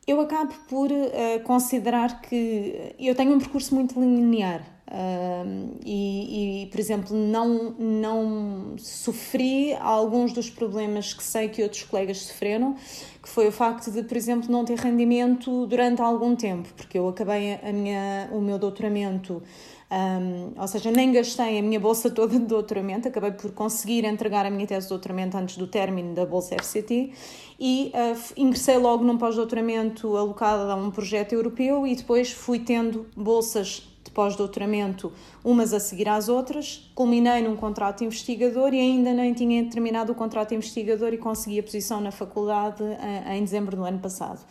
Eu 0.05 0.19
acabo 0.19 0.53
por 0.67 0.91
uh, 0.91 1.41
considerar 1.45 2.19
que 2.19 2.93
eu 2.99 3.15
tenho 3.15 3.33
um 3.33 3.39
percurso 3.39 3.73
muito 3.73 3.97
linear. 3.97 4.72
Uh, 4.85 5.77
e, 5.85 6.63
e, 6.63 6.65
por 6.67 6.79
exemplo, 6.79 7.15
não, 7.15 7.73
não 7.79 8.75
sofri 8.77 9.73
alguns 9.75 10.33
dos 10.33 10.49
problemas 10.49 11.13
que 11.13 11.23
sei 11.23 11.47
que 11.47 11.63
outros 11.63 11.83
colegas 11.83 12.17
sofreram, 12.17 12.75
que 13.21 13.29
foi 13.29 13.47
o 13.47 13.51
facto 13.51 13.89
de, 13.89 14.03
por 14.03 14.17
exemplo, 14.17 14.51
não 14.51 14.65
ter 14.65 14.77
rendimento 14.77 15.65
durante 15.67 16.01
algum 16.01 16.35
tempo, 16.35 16.67
porque 16.75 16.99
eu 16.99 17.07
acabei 17.07 17.55
a 17.55 17.71
minha, 17.71 18.29
o 18.33 18.41
meu 18.41 18.59
doutoramento, 18.59 19.41
um, 19.89 20.59
ou 20.59 20.67
seja, 20.67 20.91
nem 20.91 21.13
gastei 21.13 21.59
a 21.59 21.61
minha 21.61 21.79
bolsa 21.79 22.09
toda 22.11 22.37
de 22.37 22.45
doutoramento, 22.45 23.07
acabei 23.07 23.31
por 23.31 23.51
conseguir 23.51 24.03
entregar 24.03 24.45
a 24.45 24.49
minha 24.49 24.67
tese 24.67 24.87
de 24.87 24.89
doutoramento 24.89 25.37
antes 25.37 25.55
do 25.55 25.65
término 25.65 26.13
da 26.13 26.25
bolsa 26.25 26.55
FCT 26.61 27.11
e 27.57 27.91
uh, 27.95 28.19
ingressei 28.35 28.77
logo 28.77 29.03
num 29.03 29.17
pós-doutoramento 29.17 30.17
alocado 30.17 30.69
a 30.69 30.75
um 30.75 30.91
projeto 30.91 31.33
europeu 31.33 31.87
e 31.87 31.95
depois 31.95 32.31
fui 32.31 32.59
tendo 32.59 33.07
bolsas 33.15 33.92
de 34.03 34.11
pós-doutoramento, 34.11 35.11
umas 35.43 35.73
a 35.73 35.79
seguir 35.79 36.09
às 36.09 36.27
outras. 36.27 36.91
Culminei 36.93 37.41
num 37.41 37.55
contrato 37.55 38.03
investigador 38.03 38.73
e 38.73 38.79
ainda 38.79 39.13
nem 39.13 39.33
tinha 39.33 39.63
terminado 39.69 40.11
o 40.11 40.15
contrato 40.15 40.53
investigador 40.53 41.13
e 41.13 41.17
consegui 41.17 41.59
a 41.59 41.63
posição 41.63 42.01
na 42.01 42.11
faculdade 42.11 42.83
em, 42.83 43.37
em 43.37 43.43
dezembro 43.43 43.75
do 43.75 43.83
ano 43.83 43.99
passado. 43.99 44.45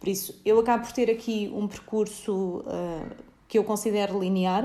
Por 0.00 0.08
isso, 0.08 0.40
eu 0.44 0.58
acabo 0.58 0.84
por 0.84 0.92
ter 0.92 1.10
aqui 1.10 1.50
um 1.54 1.66
percurso 1.66 2.64
uh, 2.66 3.14
que 3.48 3.58
eu 3.58 3.64
considero 3.64 4.18
linear. 4.18 4.64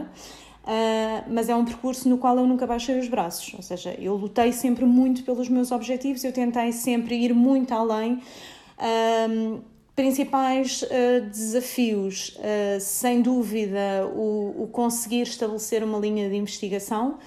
Uh, 0.69 1.25
mas 1.27 1.49
é 1.49 1.55
um 1.55 1.65
percurso 1.65 2.07
no 2.07 2.17
qual 2.17 2.37
eu 2.37 2.45
nunca 2.45 2.67
baixei 2.67 2.99
os 2.99 3.07
braços, 3.07 3.55
ou 3.55 3.61
seja, 3.63 3.95
eu 3.97 4.15
lutei 4.15 4.51
sempre 4.51 4.85
muito 4.85 5.23
pelos 5.23 5.49
meus 5.49 5.71
objetivos, 5.71 6.23
eu 6.23 6.31
tentei 6.31 6.71
sempre 6.71 7.15
ir 7.15 7.33
muito 7.33 7.73
além. 7.73 8.21
Uh, 8.77 9.61
principais 9.99 10.81
uh, 10.83 11.25
desafios, 11.29 12.29
uh, 12.37 12.79
sem 12.79 13.21
dúvida, 13.21 14.09
o, 14.15 14.63
o, 14.63 14.67
conseguir 14.71 15.23
estabelecer 15.23 15.83
uma 15.83 15.99
linha 15.99 16.29
de 16.29 16.37
investigação, 16.37 17.17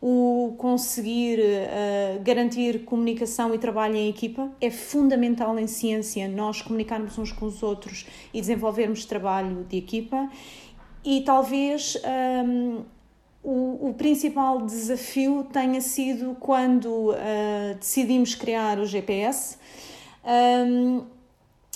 o 0.00 0.54
conseguir 0.56 1.40
uh, 1.40 2.22
garantir 2.22 2.84
comunicação 2.84 3.52
e 3.52 3.58
trabalho 3.58 3.96
em 3.96 4.08
equipa. 4.08 4.48
É 4.60 4.70
fundamental 4.70 5.58
em 5.58 5.66
ciência 5.66 6.28
nós 6.28 6.62
comunicarmos 6.62 7.18
uns 7.18 7.32
com 7.32 7.46
os 7.46 7.64
outros 7.64 8.06
e 8.32 8.40
desenvolvermos 8.40 9.04
trabalho 9.04 9.66
de 9.68 9.78
equipa. 9.78 10.30
E 11.04 11.22
talvez. 11.22 12.00
Um, 12.46 12.84
o, 13.42 13.88
o, 13.88 13.94
principal 13.94 14.60
desafio 14.66 15.46
tenha 15.50 15.80
sido 15.80 16.36
quando 16.38 17.14
decidimos 17.78 18.34
criar 18.34 18.78
o 18.78 18.84
GPS. 18.84 19.56
Um, 20.22 21.06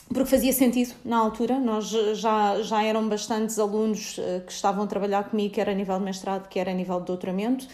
porque 0.08 0.26
fazia 0.26 0.52
sentido 0.52 0.94
na 1.04 1.16
altura. 1.16 1.58
Nós 1.58 1.88
já, 2.14 2.60
já 2.62 2.82
eram 2.82 3.08
bastantes 3.08 3.58
alunos 3.58 4.16
eh, 4.18 4.42
que 4.46 4.52
estavam 4.52 4.84
a 4.84 4.86
trabalhar 4.86 5.24
comigo, 5.24 5.54
quer 5.54 5.68
a 5.68 5.74
nível 5.74 5.98
de 5.98 6.04
mestrado, 6.04 6.48
quer 6.48 6.68
a 6.68 6.72
nível 6.74 7.00
de 7.00 7.06
doutoramento, 7.06 7.66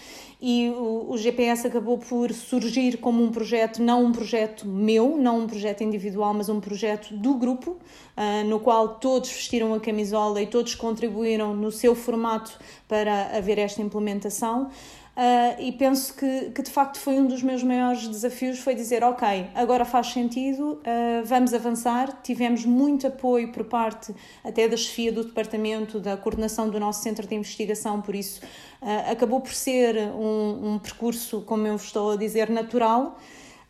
e 0.42 0.70
o, 0.70 1.10
o, 1.10 1.18
GPS 1.18 1.66
acabou 1.66 1.99
por 1.99 2.32
surgir 2.32 2.96
como 2.96 3.22
um 3.22 3.30
projeto, 3.30 3.82
não 3.82 4.06
um 4.06 4.12
projeto 4.12 4.66
meu, 4.66 5.18
não 5.18 5.40
um 5.40 5.46
projeto 5.46 5.82
individual, 5.82 6.32
mas 6.32 6.49
um 6.49 6.60
projeto 6.60 7.14
do 7.14 7.34
grupo, 7.34 7.72
uh, 7.72 8.49
no 8.49 8.58
qual 8.58 8.88
todos 8.88 9.28
vestiram 9.28 9.75
a 9.75 9.80
camisola 9.80 10.40
e 10.40 10.46
todos 10.46 10.75
contribuíram 10.75 11.54
no 11.54 11.70
seu 11.70 11.94
formato 11.94 12.58
para 12.88 13.37
haver 13.37 13.58
esta 13.58 13.82
implementação. 13.82 14.70
Uh, 15.17 15.61
e 15.61 15.73
penso 15.73 16.14
que, 16.14 16.50
que 16.50 16.62
de 16.62 16.71
facto 16.71 16.99
foi 16.99 17.14
um 17.14 17.26
dos 17.26 17.43
meus 17.43 17.64
maiores 17.64 18.07
desafios 18.07 18.61
foi 18.61 18.76
dizer 18.76 19.02
ok 19.02 19.49
agora 19.57 19.85
faz 19.85 20.07
sentido 20.12 20.81
uh, 20.81 21.25
vamos 21.25 21.52
avançar. 21.52 22.23
Tivemos 22.23 22.64
muito 22.64 23.09
apoio 23.09 23.50
por 23.50 23.64
parte 23.64 24.14
até 24.45 24.69
da 24.69 24.76
chefia 24.76 25.12
do 25.12 25.25
departamento 25.25 25.99
da 25.99 26.17
coordenação 26.17 26.71
do 26.71 26.79
nosso 26.79 27.02
centro 27.02 27.26
de 27.26 27.35
investigação 27.35 28.00
por 28.00 28.14
isso 28.14 28.40
uh, 28.81 29.11
acabou 29.11 29.40
por 29.40 29.52
ser 29.52 29.97
um, 29.97 30.75
um, 30.75 30.79
percurso 30.79 31.43
como 31.43 31.67
eu 31.67 31.75
estou 31.75 32.12
a 32.12 32.17
dizer 32.17 32.49
natural. 32.49 33.19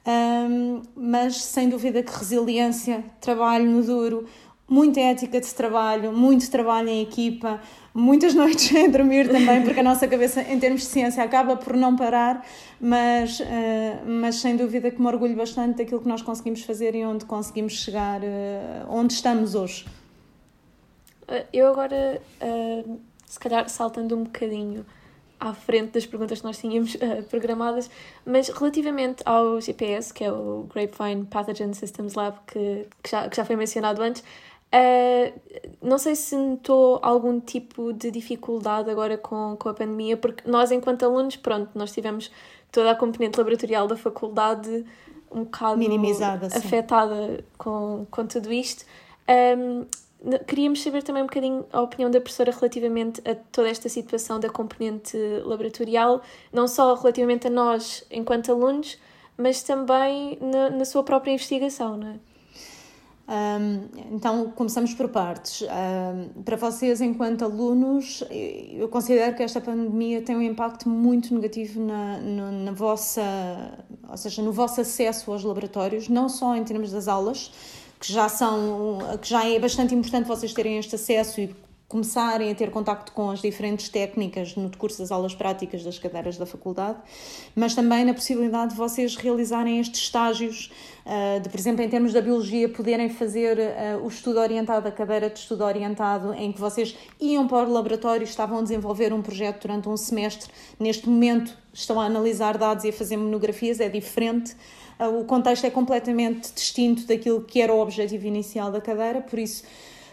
Um, 0.06 0.82
mas 0.94 1.36
sem 1.42 1.68
dúvida 1.68 2.02
que 2.02 2.12
resiliência 2.12 3.04
trabalho 3.20 3.66
no 3.66 3.82
duro 3.82 4.26
muita 4.70 5.00
ética 5.00 5.40
de 5.40 5.52
trabalho 5.52 6.12
muito 6.12 6.48
trabalho 6.48 6.88
em 6.88 7.02
equipa 7.02 7.60
muitas 7.94 8.34
noites 8.34 8.66
sem 8.66 8.90
dormir 8.90 9.28
também, 9.28 9.62
porque 9.62 9.80
a 9.80 9.82
nossa 9.82 10.06
cabeça, 10.06 10.42
em 10.42 10.58
termos 10.58 10.82
de 10.82 10.86
ciência, 10.86 11.22
acaba 11.22 11.56
por 11.56 11.76
não 11.76 11.96
parar, 11.96 12.46
mas, 12.80 13.40
uh, 13.40 13.44
mas 14.06 14.36
sem 14.36 14.56
dúvida 14.56 14.90
que 14.90 15.00
me 15.00 15.06
orgulho 15.06 15.36
bastante 15.36 15.78
daquilo 15.78 16.00
que 16.00 16.08
nós 16.08 16.22
conseguimos 16.22 16.62
fazer 16.62 16.94
e 16.94 17.04
onde 17.04 17.24
conseguimos 17.24 17.72
chegar, 17.72 18.20
uh, 18.20 18.86
onde 18.88 19.12
estamos 19.12 19.54
hoje. 19.54 19.86
Eh, 21.28 21.46
eu 21.52 21.68
agora, 21.68 22.20
se 23.24 23.38
calhar 23.38 23.68
saltando 23.68 24.16
um 24.16 24.24
bocadinho 24.24 24.84
à 25.38 25.54
frente 25.54 25.92
das 25.92 26.04
perguntas 26.04 26.40
que 26.40 26.44
nós 26.44 26.58
tínhamos 26.58 26.96
programadas, 27.30 27.88
mas 28.26 28.48
relativamente 28.48 29.22
ao 29.24 29.60
GPS, 29.60 30.12
que 30.12 30.24
é 30.24 30.32
o 30.32 30.66
Grapevine 30.74 31.24
Pathogen 31.24 31.72
Systems 31.72 32.14
Lab, 32.14 32.38
que, 32.46 32.86
que, 33.02 33.10
já, 33.10 33.28
que 33.28 33.36
já 33.36 33.44
foi 33.44 33.56
mencionado 33.56 34.02
antes, 34.02 34.22
Uh, 34.72 35.40
não 35.82 35.98
sei 35.98 36.14
se 36.14 36.36
notou 36.36 37.00
algum 37.02 37.40
tipo 37.40 37.92
de 37.92 38.10
dificuldade 38.10 38.88
agora 38.88 39.18
com, 39.18 39.56
com 39.58 39.68
a 39.68 39.74
pandemia, 39.74 40.16
porque 40.16 40.48
nós, 40.48 40.70
enquanto 40.70 41.02
alunos, 41.04 41.36
pronto, 41.36 41.70
nós 41.74 41.92
tivemos 41.92 42.30
toda 42.70 42.92
a 42.92 42.94
componente 42.94 43.36
laboratorial 43.36 43.88
da 43.88 43.96
faculdade 43.96 44.84
um 45.30 45.44
bocado 45.44 45.78
minimizada 45.78 46.46
afetada 46.46 47.44
com, 47.56 48.06
com 48.10 48.26
tudo 48.26 48.52
isto. 48.52 48.84
Um, 49.28 49.86
queríamos 50.46 50.82
saber 50.82 51.02
também 51.02 51.22
um 51.22 51.26
bocadinho 51.26 51.64
a 51.72 51.80
opinião 51.80 52.10
da 52.10 52.20
professora 52.20 52.52
relativamente 52.52 53.22
a 53.28 53.34
toda 53.34 53.68
esta 53.68 53.88
situação 53.88 54.38
da 54.38 54.50
componente 54.50 55.16
laboratorial, 55.44 56.20
não 56.52 56.68
só 56.68 56.94
relativamente 56.94 57.46
a 57.46 57.50
nós 57.50 58.04
enquanto 58.10 58.50
alunos, 58.50 58.98
mas 59.36 59.62
também 59.62 60.38
na, 60.40 60.70
na 60.70 60.84
sua 60.84 61.02
própria 61.02 61.32
investigação, 61.32 61.96
não 61.96 62.08
é? 62.08 62.29
Então, 64.10 64.50
começamos 64.50 64.92
por 64.92 65.08
partes. 65.08 65.64
Para 66.44 66.56
vocês, 66.56 67.00
enquanto 67.00 67.44
alunos, 67.44 68.24
eu 68.30 68.88
considero 68.88 69.36
que 69.36 69.42
esta 69.42 69.60
pandemia 69.60 70.20
tem 70.20 70.36
um 70.36 70.42
impacto 70.42 70.88
muito 70.88 71.32
negativo 71.32 71.80
na, 71.80 72.18
na, 72.18 72.50
na, 72.50 72.72
vossa, 72.72 73.22
ou 74.08 74.16
seja, 74.16 74.42
no 74.42 74.52
vosso 74.52 74.80
acesso 74.80 75.30
aos 75.30 75.44
laboratórios, 75.44 76.08
não 76.08 76.28
só 76.28 76.56
em 76.56 76.64
termos 76.64 76.90
das 76.90 77.06
aulas, 77.06 77.52
que 78.00 78.12
já 78.12 78.28
são, 78.28 78.98
que 79.20 79.28
já 79.28 79.48
é 79.48 79.58
bastante 79.60 79.94
importante 79.94 80.26
vocês 80.26 80.52
terem 80.52 80.78
este 80.78 80.96
acesso 80.96 81.40
e 81.40 81.54
começarem 81.90 82.52
a 82.52 82.54
ter 82.54 82.70
contacto 82.70 83.10
com 83.10 83.30
as 83.30 83.42
diferentes 83.42 83.88
técnicas 83.88 84.54
no 84.54 84.68
decurso 84.68 85.00
das 85.00 85.10
aulas 85.10 85.34
práticas 85.34 85.82
das 85.82 85.98
cadeiras 85.98 86.38
da 86.38 86.46
faculdade, 86.46 86.98
mas 87.52 87.74
também 87.74 88.04
na 88.04 88.14
possibilidade 88.14 88.70
de 88.70 88.76
vocês 88.76 89.16
realizarem 89.16 89.80
estes 89.80 90.02
estágios, 90.02 90.70
uh, 91.04 91.40
de, 91.40 91.48
por 91.48 91.58
exemplo, 91.58 91.82
em 91.82 91.88
termos 91.88 92.12
da 92.12 92.20
biologia, 92.20 92.68
poderem 92.68 93.08
fazer 93.08 93.58
uh, 93.58 94.04
o 94.04 94.06
estudo 94.06 94.38
orientado, 94.38 94.86
a 94.86 94.92
cadeira 94.92 95.28
de 95.28 95.40
estudo 95.40 95.64
orientado, 95.64 96.32
em 96.34 96.52
que 96.52 96.60
vocês 96.60 96.96
iam 97.20 97.48
para 97.48 97.68
o 97.68 97.72
laboratório, 97.72 98.22
estavam 98.22 98.60
a 98.60 98.62
desenvolver 98.62 99.12
um 99.12 99.20
projeto 99.20 99.62
durante 99.62 99.88
um 99.88 99.96
semestre, 99.96 100.48
neste 100.78 101.08
momento 101.08 101.58
estão 101.72 102.00
a 102.00 102.04
analisar 102.04 102.56
dados 102.56 102.84
e 102.84 102.90
a 102.90 102.92
fazer 102.92 103.16
monografias, 103.16 103.80
é 103.80 103.88
diferente. 103.88 104.54
Uh, 104.96 105.22
o 105.22 105.24
contexto 105.24 105.64
é 105.64 105.70
completamente 105.70 106.52
distinto 106.52 107.04
daquilo 107.04 107.42
que 107.42 107.60
era 107.60 107.74
o 107.74 107.80
objetivo 107.80 108.28
inicial 108.28 108.70
da 108.70 108.80
cadeira, 108.80 109.20
por 109.22 109.40
isso 109.40 109.64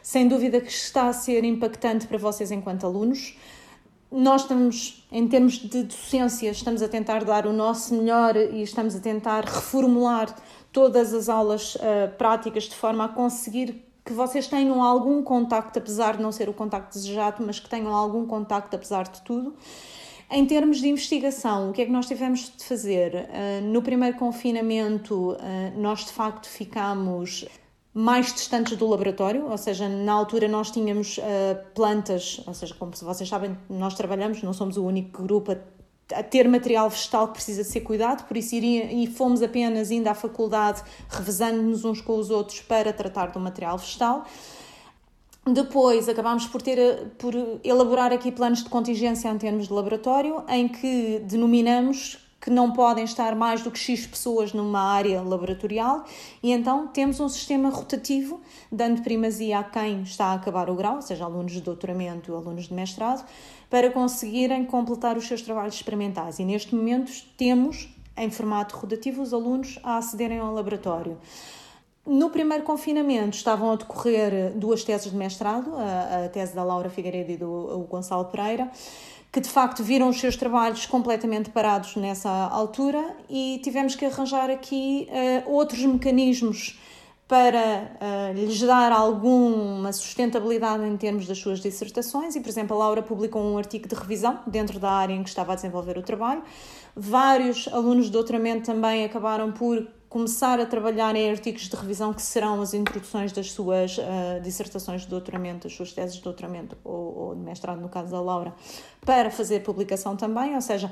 sem 0.07 0.25
dúvida 0.25 0.61
que 0.61 0.71
está 0.71 1.09
a 1.09 1.13
ser 1.13 1.43
impactante 1.43 2.07
para 2.07 2.17
vocês 2.17 2.49
enquanto 2.49 2.85
alunos. 2.85 3.37
Nós 4.09 4.43
estamos, 4.43 5.05
em 5.11 5.27
termos 5.27 5.55
de 5.55 5.83
docência, 5.83 6.49
estamos 6.49 6.81
a 6.81 6.87
tentar 6.87 7.25
dar 7.25 7.45
o 7.45 7.51
nosso 7.51 7.93
melhor 7.93 8.37
e 8.37 8.61
estamos 8.61 8.95
a 8.95 9.01
tentar 9.01 9.43
reformular 9.43 10.33
todas 10.71 11.13
as 11.13 11.27
aulas 11.27 11.75
uh, 11.75 12.09
práticas 12.17 12.63
de 12.63 12.75
forma 12.75 13.03
a 13.03 13.09
conseguir 13.09 13.83
que 14.05 14.13
vocês 14.13 14.47
tenham 14.47 14.81
algum 14.81 15.21
contacto, 15.21 15.77
apesar 15.77 16.15
de 16.15 16.23
não 16.23 16.31
ser 16.31 16.47
o 16.47 16.53
contacto 16.53 16.93
desejado, 16.93 17.43
mas 17.45 17.59
que 17.59 17.69
tenham 17.69 17.93
algum 17.93 18.25
contacto 18.25 18.77
apesar 18.77 19.09
de 19.09 19.19
tudo. 19.23 19.57
Em 20.31 20.45
termos 20.45 20.77
de 20.77 20.87
investigação, 20.87 21.69
o 21.69 21.73
que 21.73 21.81
é 21.81 21.85
que 21.85 21.91
nós 21.91 22.07
tivemos 22.07 22.49
de 22.55 22.63
fazer? 22.63 23.13
Uh, 23.13 23.61
no 23.61 23.81
primeiro 23.81 24.15
confinamento, 24.15 25.33
uh, 25.33 25.37
nós 25.75 26.05
de 26.05 26.13
facto 26.13 26.47
ficámos 26.47 27.45
mais 27.97 28.31
distantes 28.31 28.77
do 28.77 28.87
laboratório, 28.87 29.49
ou 29.49 29.57
seja, 29.57 29.89
na 29.89 30.13
altura 30.13 30.47
nós 30.47 30.69
tínhamos 30.69 31.17
uh, 31.17 31.21
plantas, 31.73 32.39
ou 32.45 32.53
seja, 32.53 32.75
como 32.75 32.91
vocês 32.95 33.27
sabem, 33.27 33.57
nós 33.67 33.95
trabalhamos, 33.95 34.43
não 34.43 34.53
somos 34.53 34.77
o 34.77 34.85
único 34.85 35.23
grupo 35.23 35.51
a, 35.51 36.19
a 36.19 36.21
ter 36.21 36.47
material 36.47 36.91
vegetal 36.91 37.29
que 37.29 37.33
precisa 37.33 37.63
ser 37.63 37.81
cuidado, 37.81 38.27
por 38.27 38.37
isso 38.37 38.53
iria, 38.53 38.93
e 38.93 39.07
fomos 39.07 39.41
apenas 39.41 39.89
indo 39.89 40.07
à 40.07 40.13
faculdade 40.13 40.83
revezando-nos 41.09 41.83
uns 41.85 41.99
com 41.99 42.19
os 42.19 42.29
outros 42.29 42.61
para 42.61 42.93
tratar 42.93 43.31
do 43.31 43.39
material 43.39 43.79
vegetal. 43.79 44.25
Depois 45.43 46.07
acabámos 46.07 46.45
por 46.45 46.61
ter 46.61 47.07
por 47.17 47.33
elaborar 47.63 48.13
aqui 48.13 48.31
planos 48.31 48.63
de 48.63 48.69
contingência 48.69 49.27
em 49.27 49.37
termos 49.39 49.69
de 49.69 49.73
laboratório, 49.73 50.43
em 50.47 50.67
que 50.67 51.19
denominamos 51.25 52.26
que 52.39 52.49
não 52.49 52.71
podem 52.71 53.03
estar 53.03 53.35
mais 53.35 53.61
do 53.61 53.71
que 53.71 53.79
X 53.79 54.05
pessoas 54.05 54.53
numa 54.53 54.79
área 54.79 55.21
laboratorial 55.21 56.05
e 56.41 56.51
então 56.51 56.87
temos 56.87 57.19
um 57.19 57.27
sistema 57.27 57.69
rotativo, 57.69 58.39
dando 58.71 59.01
primazia 59.01 59.59
a 59.59 59.63
quem 59.63 60.03
está 60.03 60.27
a 60.27 60.33
acabar 60.33 60.69
o 60.69 60.75
grau, 60.75 61.01
seja 61.01 61.25
alunos 61.25 61.51
de 61.51 61.61
doutoramento 61.61 62.31
ou 62.31 62.37
alunos 62.37 62.65
de 62.65 62.73
mestrado, 62.73 63.25
para 63.69 63.91
conseguirem 63.91 64.65
completar 64.65 65.17
os 65.17 65.27
seus 65.27 65.41
trabalhos 65.41 65.75
experimentais. 65.75 66.39
E 66.39 66.45
neste 66.45 66.73
momento 66.75 67.11
temos, 67.35 67.89
em 68.15 68.29
formato 68.29 68.77
rotativo, 68.77 69.21
os 69.21 69.33
alunos 69.33 69.79
a 69.83 69.97
acederem 69.97 70.39
ao 70.39 70.53
laboratório. 70.53 71.17
No 72.05 72.29
primeiro 72.29 72.63
confinamento 72.63 73.35
estavam 73.35 73.73
a 73.73 73.75
decorrer 73.75 74.53
duas 74.55 74.81
teses 74.81 75.11
de 75.11 75.17
mestrado, 75.17 75.75
a, 75.75 76.25
a 76.25 76.29
tese 76.29 76.55
da 76.55 76.63
Laura 76.63 76.89
Figueiredo 76.89 77.31
e 77.33 77.35
do 77.35 77.85
Gonçalo 77.89 78.23
Pereira, 78.25 78.71
que 79.31 79.39
de 79.39 79.49
facto 79.49 79.83
viram 79.83 80.09
os 80.09 80.19
seus 80.19 80.35
trabalhos 80.35 80.85
completamente 80.85 81.49
parados 81.49 81.95
nessa 81.95 82.29
altura 82.29 83.15
e 83.29 83.59
tivemos 83.63 83.95
que 83.95 84.05
arranjar 84.05 84.49
aqui 84.49 85.07
uh, 85.09 85.51
outros 85.51 85.81
mecanismos 85.81 86.79
para 87.27 87.91
uh, 87.99 88.33
lhes 88.33 88.61
dar 88.61 88.91
alguma 88.91 89.91
sustentabilidade 89.91 90.85
em 90.85 90.95
termos 90.95 91.27
das 91.27 91.37
suas 91.37 91.59
dissertações 91.59 92.37
e, 92.37 92.39
por 92.39 92.47
exemplo, 92.47 92.75
a 92.75 92.79
Laura 92.79 93.01
publicou 93.01 93.41
um 93.43 93.57
artigo 93.57 93.85
de 93.87 93.95
revisão 93.95 94.39
dentro 94.47 94.79
da 94.79 94.89
área 94.89 95.13
em 95.13 95.21
que 95.23 95.29
estava 95.29 95.51
a 95.51 95.55
desenvolver 95.55 95.97
o 95.97 96.01
trabalho. 96.01 96.41
Vários 96.95 97.67
alunos 97.67 98.05
de 98.05 98.11
doutoramento 98.11 98.65
também 98.65 99.03
acabaram 99.03 99.51
por 99.51 99.85
começar 100.09 100.59
a 100.59 100.65
trabalhar 100.65 101.15
em 101.15 101.29
artigos 101.29 101.63
de 101.63 101.75
revisão 101.75 102.13
que 102.13 102.21
serão 102.21 102.61
as 102.61 102.73
introduções 102.73 103.31
das 103.31 103.51
suas 103.51 103.97
uh, 103.97 104.41
dissertações 104.41 105.01
de 105.01 105.07
doutoramento, 105.07 105.67
das 105.67 105.75
suas 105.75 105.91
teses 105.91 106.15
de 106.15 106.21
doutoramento 106.21 106.77
ou, 106.83 107.17
ou 107.17 107.35
de 107.35 107.41
mestrado, 107.41 107.79
no 107.81 107.89
caso 107.89 108.11
da 108.11 108.21
Laura, 108.21 108.53
para 109.05 109.29
fazer 109.29 109.61
publicação 109.63 110.15
também, 110.15 110.55
ou 110.55 110.61
seja, 110.61 110.91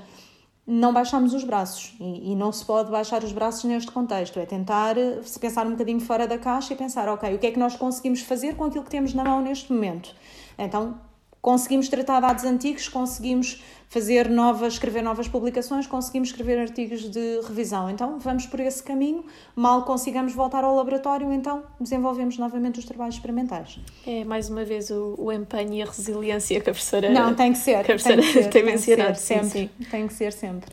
não 0.67 0.91
baixamos 0.91 1.33
os 1.33 1.43
braços 1.43 1.93
e, 1.99 2.31
e, 2.31 2.35
não 2.35 2.51
se 2.51 2.65
pode 2.65 2.89
baixar 2.89 3.23
os 3.23 3.31
braços 3.31 3.63
neste 3.65 3.91
contexto. 3.91 4.39
É 4.39 4.45
tentar 4.45 4.97
eh, 4.97 5.21
se 5.21 5.39
pensar 5.39 5.65
um 5.67 5.71
bocadinho 5.71 5.99
fora 5.99 6.27
da 6.27 6.39
caixa 6.39 6.73
e 6.73 6.75
pensar, 6.75 7.07
ok, 7.07 7.35
o 7.35 7.39
que 7.39 7.47
é 7.47 7.51
que 7.51 7.59
nós 7.59 7.75
conseguimos 7.75 8.21
fazer 8.21 8.55
com 8.55 8.63
aquilo 8.63 8.83
que 8.83 8.89
temos 8.89 9.13
na 9.13 9.23
mão 9.23 9.41
neste 9.41 9.71
momento? 9.71 10.15
Então, 10.57 10.99
conseguimos 11.45 11.87
tratar 11.89 12.21
dados 12.21 12.43
antigos, 12.43 12.89
conseguimos 12.89 13.63
fazer 13.87 14.27
novas, 14.27 14.73
escrever 14.73 15.03
novas 15.03 15.27
publicações, 15.27 15.85
conseguimos 15.85 16.29
escrever 16.29 16.57
artigos 16.57 17.07
de 17.07 17.39
revisão. 17.47 17.87
Então 17.87 18.17
vamos 18.17 18.47
por 18.47 18.59
esse 18.59 18.81
caminho, 18.81 19.23
mal 19.55 19.83
consigamos 19.83 20.33
voltar 20.33 20.63
ao 20.63 20.75
laboratório, 20.75 21.31
então 21.31 21.63
desenvolvemos 21.79 22.39
novamente 22.39 22.79
os 22.79 22.85
trabalhos 22.85 23.13
experimentais. 23.13 23.77
É 24.07 24.23
mais 24.23 24.49
uma 24.49 24.65
vez 24.65 24.89
o, 24.89 25.13
o 25.19 25.31
empenho 25.31 25.75
e 25.75 25.83
a 25.83 25.85
resiliência 25.85 26.59
que 26.59 26.67
a 26.67 26.73
professora 26.73 27.11
Não, 27.11 27.35
tem 27.35 27.53
que 27.53 27.59
ser, 27.59 27.83
que 27.83 27.91
a 27.91 27.95
professora 27.95 28.21
tem, 28.23 28.33
que 28.33 28.43
ser, 28.43 28.49
tem 28.49 28.63
mencionado. 28.63 29.13
Tem 29.13 29.21
sempre, 29.21 29.49
sim, 29.49 29.69
sim. 29.77 29.85
tem 29.91 30.07
que 30.07 30.13
ser 30.15 30.33
sempre. 30.33 30.71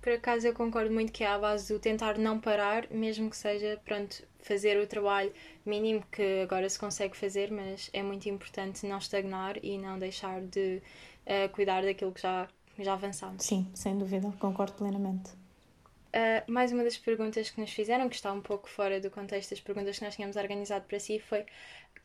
Por 0.00 0.14
acaso 0.14 0.46
eu 0.46 0.54
concordo 0.54 0.94
muito 0.94 1.12
que 1.12 1.24
é 1.24 1.28
à 1.28 1.38
base 1.38 1.70
do 1.70 1.78
tentar 1.78 2.16
não 2.16 2.40
parar, 2.40 2.86
mesmo 2.90 3.28
que 3.28 3.36
seja, 3.36 3.78
pronto, 3.84 4.22
fazer 4.44 4.78
o 4.78 4.86
trabalho 4.86 5.32
mínimo 5.64 6.04
que 6.12 6.42
agora 6.42 6.68
se 6.68 6.78
consegue 6.78 7.16
fazer, 7.16 7.50
mas 7.50 7.90
é 7.92 8.02
muito 8.02 8.28
importante 8.28 8.86
não 8.86 8.98
estagnar 8.98 9.56
e 9.62 9.78
não 9.78 9.98
deixar 9.98 10.40
de 10.42 10.82
uh, 11.26 11.48
cuidar 11.52 11.82
daquilo 11.82 12.12
que 12.12 12.20
já, 12.20 12.48
já 12.78 12.92
avançamos. 12.92 13.42
Sim, 13.44 13.66
sem 13.74 13.96
dúvida, 13.98 14.32
concordo 14.38 14.74
plenamente. 14.74 15.30
Uh, 15.30 16.44
mais 16.46 16.70
uma 16.70 16.84
das 16.84 16.96
perguntas 16.96 17.50
que 17.50 17.60
nos 17.60 17.70
fizeram, 17.70 18.08
que 18.08 18.14
está 18.14 18.32
um 18.32 18.40
pouco 18.40 18.68
fora 18.68 19.00
do 19.00 19.10
contexto 19.10 19.50
das 19.50 19.60
perguntas 19.60 19.98
que 19.98 20.04
nós 20.04 20.14
tínhamos 20.14 20.36
organizado 20.36 20.84
para 20.86 21.00
si, 21.00 21.18
foi 21.18 21.44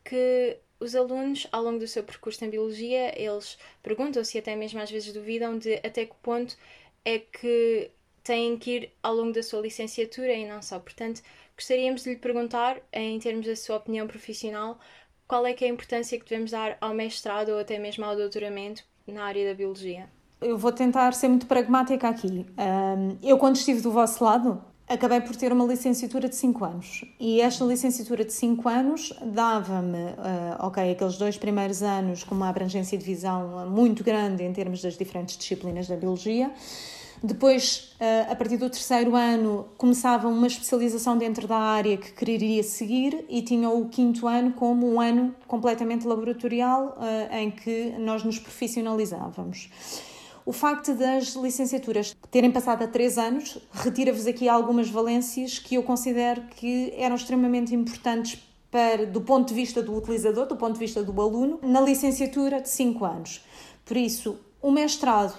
que 0.04 0.58
os 0.80 0.96
alunos, 0.96 1.46
ao 1.52 1.62
longo 1.62 1.78
do 1.78 1.88
seu 1.88 2.04
percurso 2.04 2.44
em 2.44 2.50
Biologia, 2.50 3.14
eles 3.22 3.58
perguntam-se 3.84 4.38
e 4.38 4.40
até 4.40 4.56
mesmo 4.56 4.80
às 4.80 4.90
vezes 4.90 5.14
duvidam 5.14 5.60
de 5.60 5.76
até 5.76 6.06
que 6.06 6.16
ponto 6.24 6.58
é 7.04 7.20
que 7.20 7.92
têm 8.24 8.58
que 8.58 8.72
ir 8.72 8.92
ao 9.02 9.16
longo 9.16 9.34
da 9.34 9.44
sua 9.44 9.62
licenciatura 9.62 10.34
e 10.34 10.48
não 10.48 10.62
só. 10.62 10.80
Portanto, 10.80 11.22
gostaríamos 11.60 12.04
de 12.04 12.12
lhe 12.12 12.16
perguntar, 12.16 12.78
em 12.94 13.20
termos 13.20 13.46
da 13.46 13.56
sua 13.56 13.76
opinião 13.76 14.08
profissional, 14.08 14.80
qual 15.28 15.46
é 15.46 15.54
que 15.54 15.66
é 15.66 15.68
a 15.68 15.72
importância 15.72 16.18
que 16.18 16.24
devemos 16.28 16.52
dar 16.52 16.78
ao 16.80 16.94
mestrado 16.94 17.50
ou 17.50 17.60
até 17.60 17.78
mesmo 17.78 18.06
ao 18.06 18.16
doutoramento 18.16 18.82
na 19.06 19.26
área 19.26 19.48
da 19.48 19.54
Biologia? 19.54 20.08
Eu 20.40 20.58
vou 20.58 20.72
tentar 20.72 21.14
ser 21.14 21.28
muito 21.28 21.46
pragmática 21.46 22.08
aqui. 22.08 22.46
Eu, 23.22 23.38
quando 23.38 23.58
estive 23.58 23.82
do 23.82 23.92
vosso 23.92 24.24
lado, 24.24 24.64
acabei 24.88 25.20
por 25.20 25.36
ter 25.36 25.52
uma 25.52 25.66
licenciatura 25.66 26.30
de 26.30 26.36
5 26.36 26.64
anos. 26.64 27.04
E 27.20 27.42
esta 27.42 27.66
licenciatura 27.66 28.24
de 28.24 28.32
5 28.32 28.70
anos 28.70 29.14
dava-me, 29.22 29.98
uh, 29.98 30.66
ok, 30.66 30.92
aqueles 30.92 31.18
dois 31.18 31.38
primeiros 31.38 31.84
anos 31.84 32.24
com 32.24 32.34
uma 32.34 32.48
abrangência 32.48 32.98
de 32.98 33.04
visão 33.04 33.70
muito 33.70 34.02
grande 34.02 34.44
em 34.44 34.54
termos 34.54 34.82
das 34.82 34.98
diferentes 34.98 35.38
disciplinas 35.38 35.90
da 35.90 35.98
biologia. 35.98 36.52
Depois, 37.22 37.94
uh, 38.00 38.32
a 38.32 38.36
partir 38.36 38.56
do 38.56 38.70
terceiro 38.70 39.14
ano, 39.14 39.68
começava 39.78 40.30
uma 40.30 40.48
especialização 40.48 41.18
dentro 41.18 41.48
da 41.48 41.58
área 41.58 41.98
que 41.98 42.14
quereria 42.14 42.64
seguir 42.64 43.26
e 43.28 43.42
tinha 43.42 43.70
o 43.70 43.90
quinto 43.90 44.26
ano 44.26 44.54
como 44.54 44.90
um 44.90 45.02
ano 45.02 45.36
completamente 45.46 46.08
laboratorial 46.08 46.98
uh, 46.98 47.36
em 47.36 47.52
que 47.52 47.94
nós 48.00 48.24
nos 48.24 48.40
profissionalizávamos. 48.40 49.70
O 50.46 50.54
facto 50.54 50.96
das 50.96 51.36
licenciaturas 51.36 52.16
terem 52.32 52.52
passado 52.52 52.84
a 52.84 52.88
três 52.88 53.18
anos 53.18 53.58
retira-vos 53.74 54.26
aqui 54.26 54.48
algumas 54.48 54.90
valências 54.90 55.60
que 55.60 55.76
eu 55.76 55.84
considero 55.84 56.44
que 56.56 56.94
eram 56.96 57.18
extremamente 57.18 57.76
importantes 57.76 58.42
para, 58.72 59.06
do 59.06 59.20
ponto 59.20 59.50
de 59.50 59.54
vista 59.54 59.84
do 59.84 59.96
utilizador, 59.96 60.48
do 60.48 60.56
ponto 60.56 60.74
de 60.74 60.80
vista 60.80 61.04
do 61.04 61.22
aluno, 61.22 61.60
na 61.62 61.82
licenciatura 61.82 62.62
de 62.62 62.70
cinco 62.70 63.04
anos. 63.04 63.44
Por 63.84 63.98
isso, 63.98 64.40
o 64.62 64.72
mestrado 64.72 65.34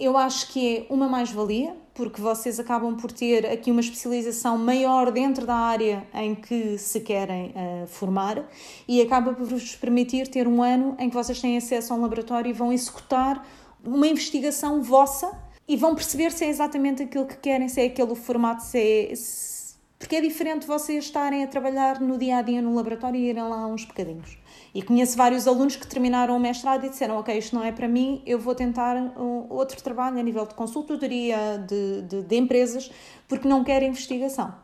eu 0.00 0.16
acho 0.16 0.48
que 0.48 0.78
é 0.78 0.86
uma 0.88 1.06
mais-valia, 1.06 1.76
porque 1.92 2.20
vocês 2.20 2.58
acabam 2.58 2.96
por 2.96 3.12
ter 3.12 3.46
aqui 3.46 3.70
uma 3.70 3.82
especialização 3.82 4.56
maior 4.56 5.12
dentro 5.12 5.46
da 5.46 5.54
área 5.54 6.06
em 6.14 6.34
que 6.34 6.78
se 6.78 7.00
querem 7.00 7.50
uh, 7.50 7.86
formar 7.86 8.48
e 8.88 9.02
acaba 9.02 9.34
por 9.34 9.44
vos 9.44 9.76
permitir 9.76 10.26
ter 10.28 10.48
um 10.48 10.62
ano 10.62 10.96
em 10.98 11.10
que 11.10 11.14
vocês 11.14 11.38
têm 11.40 11.58
acesso 11.58 11.92
a 11.92 11.96
um 11.96 12.00
laboratório 12.00 12.48
e 12.48 12.52
vão 12.52 12.72
executar 12.72 13.46
uma 13.84 14.06
investigação 14.06 14.82
vossa 14.82 15.30
e 15.68 15.76
vão 15.76 15.94
perceber 15.94 16.32
se 16.32 16.44
é 16.44 16.48
exatamente 16.48 17.02
aquilo 17.02 17.26
que 17.26 17.36
querem, 17.36 17.68
se 17.68 17.80
é 17.80 17.84
aquele 17.84 18.14
formato, 18.14 18.62
se 18.62 18.78
é. 18.78 19.14
Se... 19.14 19.76
Porque 19.98 20.16
é 20.16 20.20
diferente 20.22 20.66
vocês 20.66 21.04
estarem 21.04 21.44
a 21.44 21.46
trabalhar 21.46 22.00
no 22.00 22.16
dia 22.16 22.38
a 22.38 22.42
dia 22.42 22.62
no 22.62 22.74
laboratório 22.74 23.20
e 23.20 23.28
irem 23.28 23.42
lá 23.42 23.66
uns 23.66 23.84
bocadinhos. 23.84 24.38
E 24.74 24.82
conheço 24.82 25.16
vários 25.16 25.48
alunos 25.48 25.76
que 25.76 25.86
terminaram 25.86 26.36
o 26.36 26.40
mestrado 26.40 26.86
e 26.86 26.90
disseram: 26.90 27.16
Ok, 27.18 27.36
isto 27.36 27.54
não 27.54 27.64
é 27.64 27.72
para 27.72 27.88
mim, 27.88 28.22
eu 28.24 28.38
vou 28.38 28.54
tentar 28.54 28.96
um, 28.96 29.46
outro 29.50 29.82
trabalho 29.82 30.18
a 30.18 30.22
nível 30.22 30.46
de 30.46 30.54
consultoria, 30.54 31.58
de, 31.66 32.02
de, 32.02 32.22
de 32.22 32.36
empresas, 32.36 32.90
porque 33.28 33.48
não 33.48 33.64
quero 33.64 33.84
investigação. 33.84 34.54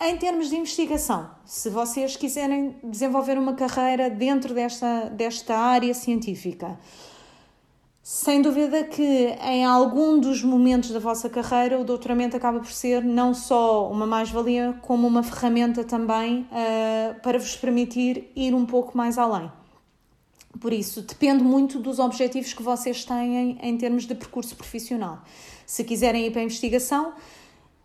Em 0.00 0.16
termos 0.16 0.48
de 0.48 0.56
investigação, 0.56 1.30
se 1.44 1.70
vocês 1.70 2.16
quiserem 2.16 2.74
desenvolver 2.82 3.38
uma 3.38 3.54
carreira 3.54 4.10
dentro 4.10 4.52
desta, 4.52 5.08
desta 5.10 5.56
área 5.56 5.94
científica, 5.94 6.76
sem 8.02 8.42
dúvida 8.42 8.82
que 8.82 9.02
em 9.02 9.64
algum 9.64 10.18
dos 10.18 10.42
momentos 10.42 10.90
da 10.90 10.98
vossa 10.98 11.30
carreira 11.30 11.78
o 11.78 11.84
doutoramento 11.84 12.36
acaba 12.36 12.58
por 12.58 12.72
ser 12.72 13.04
não 13.04 13.32
só 13.32 13.88
uma 13.88 14.06
mais-valia, 14.06 14.76
como 14.82 15.06
uma 15.06 15.22
ferramenta 15.22 15.84
também 15.84 16.40
uh, 16.50 17.20
para 17.20 17.38
vos 17.38 17.54
permitir 17.54 18.30
ir 18.34 18.54
um 18.54 18.66
pouco 18.66 18.96
mais 18.96 19.18
além. 19.18 19.50
Por 20.60 20.72
isso, 20.72 21.02
depende 21.02 21.44
muito 21.44 21.78
dos 21.78 22.00
objetivos 22.00 22.52
que 22.52 22.62
vocês 22.62 23.04
têm 23.04 23.56
em 23.62 23.78
termos 23.78 24.04
de 24.04 24.14
percurso 24.16 24.56
profissional. 24.56 25.20
Se 25.64 25.84
quiserem 25.84 26.26
ir 26.26 26.30
para 26.32 26.40
a 26.40 26.44
investigação, 26.44 27.12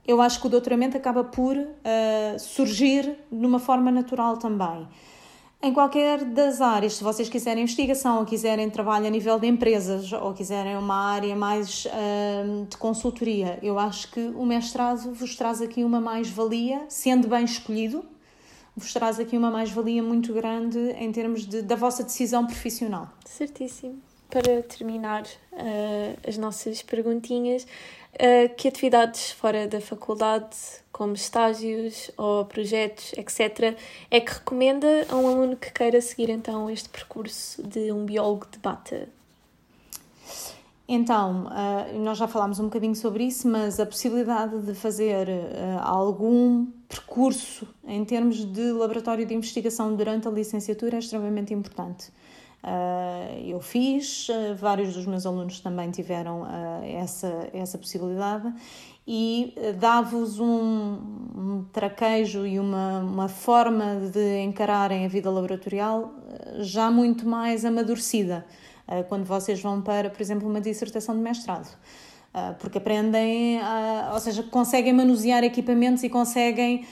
eu 0.05 0.19
acho 0.19 0.41
que 0.41 0.47
o 0.47 0.49
doutoramento 0.49 0.97
acaba 0.97 1.23
por 1.23 1.55
uh, 1.55 2.39
surgir 2.39 3.17
de 3.31 3.45
uma 3.45 3.59
forma 3.59 3.91
natural 3.91 4.37
também. 4.37 4.87
Em 5.59 5.73
qualquer 5.73 6.23
das 6.23 6.61
áreas, 6.61 6.93
se 6.93 7.03
vocês 7.03 7.27
quiserem 7.27 7.63
investigação 7.63 8.19
ou 8.19 8.25
quiserem 8.25 8.69
trabalho 8.69 9.07
a 9.07 9.09
nível 9.09 9.39
de 9.39 9.47
empresas 9.47 10.13
ou 10.13 10.31
quiserem 10.31 10.77
uma 10.77 10.95
área 10.95 11.35
mais 11.35 11.87
hum, 12.45 12.67
de 12.69 12.77
consultoria, 12.77 13.57
eu 13.63 13.79
acho 13.79 14.11
que 14.11 14.19
o 14.19 14.45
mestrado 14.45 15.11
vos 15.13 15.35
traz 15.35 15.59
aqui 15.59 15.83
uma 15.83 15.99
mais-valia, 15.99 16.85
sendo 16.87 17.27
bem 17.27 17.43
escolhido, 17.43 18.05
vos 18.75 18.93
traz 18.93 19.19
aqui 19.19 19.35
uma 19.35 19.49
mais-valia 19.49 20.03
muito 20.03 20.31
grande 20.31 20.77
em 20.99 21.11
termos 21.11 21.47
de, 21.47 21.63
da 21.63 21.75
vossa 21.75 22.03
decisão 22.03 22.45
profissional. 22.45 23.09
Certíssimo. 23.25 24.06
Para 24.29 24.61
terminar 24.63 25.23
uh, 25.23 26.27
as 26.27 26.37
nossas 26.37 26.81
perguntinhas, 26.81 27.63
uh, 27.63 28.53
que 28.57 28.67
atividades 28.67 29.31
fora 29.31 29.67
da 29.67 29.79
faculdade 29.79 30.57
como 30.91 31.13
estágios 31.13 32.11
ou 32.17 32.43
projetos, 32.43 33.13
etc., 33.13 33.77
é 34.11 34.19
que 34.19 34.33
recomenda 34.33 35.05
a 35.09 35.15
um 35.15 35.27
aluno 35.27 35.55
que 35.55 35.71
queira 35.71 36.01
seguir 36.01 36.29
então 36.29 36.69
este 36.69 36.89
percurso 36.89 37.63
de 37.63 37.89
um 37.91 38.05
biólogo 38.05 38.47
de 38.51 38.59
bata? 38.59 39.07
Então, 40.89 41.45
uh, 41.47 41.99
nós 41.99 42.17
já 42.17 42.27
falámos 42.27 42.59
um 42.59 42.65
bocadinho 42.65 42.95
sobre 42.95 43.23
isso, 43.23 43.47
mas 43.47 43.79
a 43.79 43.85
possibilidade 43.85 44.61
de 44.61 44.73
fazer 44.73 45.27
algum 45.81 46.65
percurso 46.89 47.67
em 47.85 48.03
termos 48.03 48.43
de 48.43 48.71
laboratório 48.71 49.25
de 49.25 49.33
investigação 49.33 49.95
durante 49.95 50.27
a 50.27 50.31
licenciatura 50.31 50.97
é 50.97 50.99
extremamente 50.99 51.53
importante. 51.53 52.11
Uh, 52.67 53.47
eu 53.47 53.61
fiz, 53.61 54.27
vários 54.57 54.93
dos 54.93 55.05
meus 55.05 55.25
alunos 55.25 55.61
também 55.61 55.89
tiveram 55.89 56.45
essa, 56.83 57.47
essa 57.53 57.77
possibilidade 57.77 58.53
e 59.07 59.53
eh, 59.55 59.71
dá-vos 59.71 60.37
um, 60.37 60.45
um, 60.45 61.65
traquejo 61.71 62.45
e 62.45 62.59
uma, 62.59 62.99
uma 62.99 63.29
forma 63.29 63.95
de 64.11 64.41
encararem 64.41 65.05
a 65.05 65.07
vida 65.07 65.31
laboratorial 65.31 66.13
eh, 66.29 66.63
já 66.63 66.91
muito 66.91 67.25
mais 67.25 67.63
amadurecida 67.63 68.45
eh, 68.85 69.03
quando 69.03 69.23
vocês 69.23 69.61
vão 69.61 69.81
para, 69.81 70.09
por 70.09 70.21
exemplo, 70.21 70.47
uma 70.47 70.59
dissertação 70.59 71.15
de 71.15 71.21
mestrado. 71.21 71.73
Porque 72.59 72.77
aprendem, 72.77 73.59
ou 74.13 74.19
seja, 74.19 74.43
conseguem 74.43 74.93
manusear 74.93 75.43
equipamentos 75.43 76.03
e 76.03 76.09
conseguem 76.09 76.85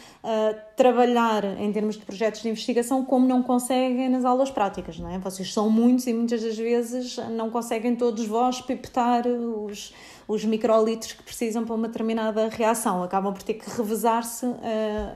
trabalhar 0.75 1.43
em 1.59 1.71
termos 1.71 1.97
de 1.97 2.05
projetos 2.05 2.41
de 2.41 2.49
investigação 2.49 3.05
como 3.05 3.27
não 3.27 3.43
conseguem 3.43 4.09
nas 4.09 4.25
aulas 4.25 4.49
práticas, 4.49 4.97
não 4.97 5.09
é? 5.09 5.19
Vocês 5.19 5.53
são 5.53 5.69
muitos 5.69 6.07
e 6.07 6.13
muitas 6.13 6.41
das 6.41 6.57
vezes 6.57 7.17
não 7.31 7.49
conseguem 7.49 7.95
todos 7.95 8.25
vós 8.25 8.59
pipetar 8.61 9.27
os, 9.27 9.93
os 10.27 10.43
microlitros 10.43 11.13
que 11.13 11.23
precisam 11.23 11.63
para 11.65 11.75
uma 11.75 11.87
determinada 11.87 12.49
reação, 12.49 13.03
acabam 13.03 13.33
por 13.33 13.43
ter 13.43 13.55
que 13.55 13.69
revezar-se 13.69 14.45
uh, 14.45 14.55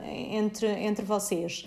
entre, 0.04 0.66
entre 0.66 1.04
vocês. 1.04 1.66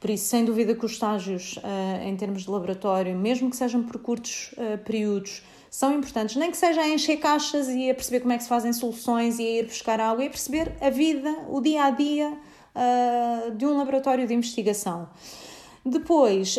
Por 0.00 0.10
isso, 0.10 0.26
sem 0.26 0.44
dúvida 0.44 0.74
que 0.74 0.84
os 0.84 0.92
estágios, 0.92 1.56
uh, 1.56 2.04
em 2.04 2.16
termos 2.16 2.42
de 2.42 2.50
laboratório, 2.50 3.16
mesmo 3.16 3.50
que 3.50 3.56
sejam 3.56 3.82
por 3.82 3.98
curtos 4.00 4.52
uh, 4.52 4.78
períodos, 4.78 5.42
são 5.74 5.92
importantes. 5.92 6.36
Nem 6.36 6.52
que 6.52 6.56
seja 6.56 6.82
a 6.82 6.88
encher 6.88 7.16
caixas 7.16 7.68
e 7.68 7.90
a 7.90 7.94
perceber 7.94 8.20
como 8.20 8.32
é 8.32 8.36
que 8.36 8.44
se 8.44 8.48
fazem 8.48 8.72
soluções 8.72 9.40
e 9.40 9.42
a 9.42 9.50
ir 9.58 9.64
buscar 9.64 10.00
água 10.00 10.22
e 10.22 10.28
a 10.28 10.30
perceber 10.30 10.72
a 10.80 10.88
vida, 10.88 11.36
o 11.48 11.60
dia 11.60 11.82
a 11.82 11.90
dia 11.90 12.28
uh, 12.30 13.50
de 13.50 13.66
um 13.66 13.76
laboratório 13.76 14.24
de 14.24 14.32
investigação. 14.32 15.08
Depois, 15.84 16.58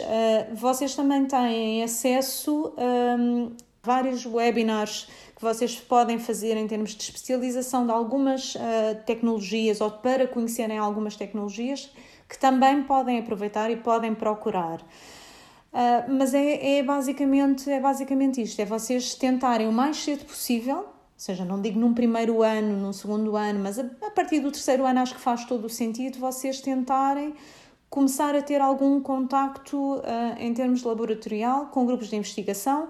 vocês 0.53 0.93
também 0.93 1.25
têm 1.25 1.81
acesso 1.81 2.73
a 2.77 3.51
vários 3.81 4.23
webinars 4.23 5.07
que 5.35 5.41
vocês 5.41 5.75
podem 5.79 6.19
fazer 6.19 6.57
em 6.57 6.67
termos 6.67 6.93
de 6.93 7.01
especialização 7.01 7.85
de 7.85 7.91
algumas 7.91 8.53
uh, 8.53 8.59
tecnologias 9.05 9.81
ou 9.81 9.89
para 9.89 10.27
conhecerem 10.27 10.77
algumas 10.77 11.15
tecnologias 11.15 11.89
que 12.27 12.37
também 12.37 12.83
podem 12.83 13.17
aproveitar 13.17 13.71
e 13.71 13.77
podem 13.77 14.13
procurar. 14.13 14.79
Uh, 15.75 16.09
mas 16.09 16.33
é, 16.33 16.77
é, 16.77 16.83
basicamente, 16.83 17.69
é 17.69 17.81
basicamente 17.81 18.41
isto: 18.41 18.61
é 18.61 18.65
vocês 18.65 19.13
tentarem 19.13 19.67
o 19.67 19.73
mais 19.73 19.97
cedo 19.97 20.23
possível, 20.23 20.77
ou 20.77 20.85
seja, 21.17 21.43
não 21.43 21.61
digo 21.61 21.77
num 21.77 21.93
primeiro 21.93 22.41
ano, 22.41 22.77
num 22.77 22.93
segundo 22.93 23.35
ano, 23.35 23.59
mas 23.59 23.77
a, 23.77 23.83
a 24.01 24.09
partir 24.09 24.39
do 24.39 24.49
terceiro 24.49 24.85
ano 24.85 25.01
acho 25.01 25.13
que 25.13 25.19
faz 25.19 25.43
todo 25.43 25.65
o 25.65 25.69
sentido 25.69 26.17
vocês 26.17 26.61
tentarem 26.61 27.33
começar 27.89 28.33
a 28.35 28.41
ter 28.41 28.61
algum 28.61 29.01
contacto 29.01 29.95
uh, 29.95 30.01
em 30.39 30.53
termos 30.53 30.81
laboratorial 30.83 31.65
com 31.67 31.85
grupos 31.85 32.07
de 32.07 32.15
investigação 32.15 32.87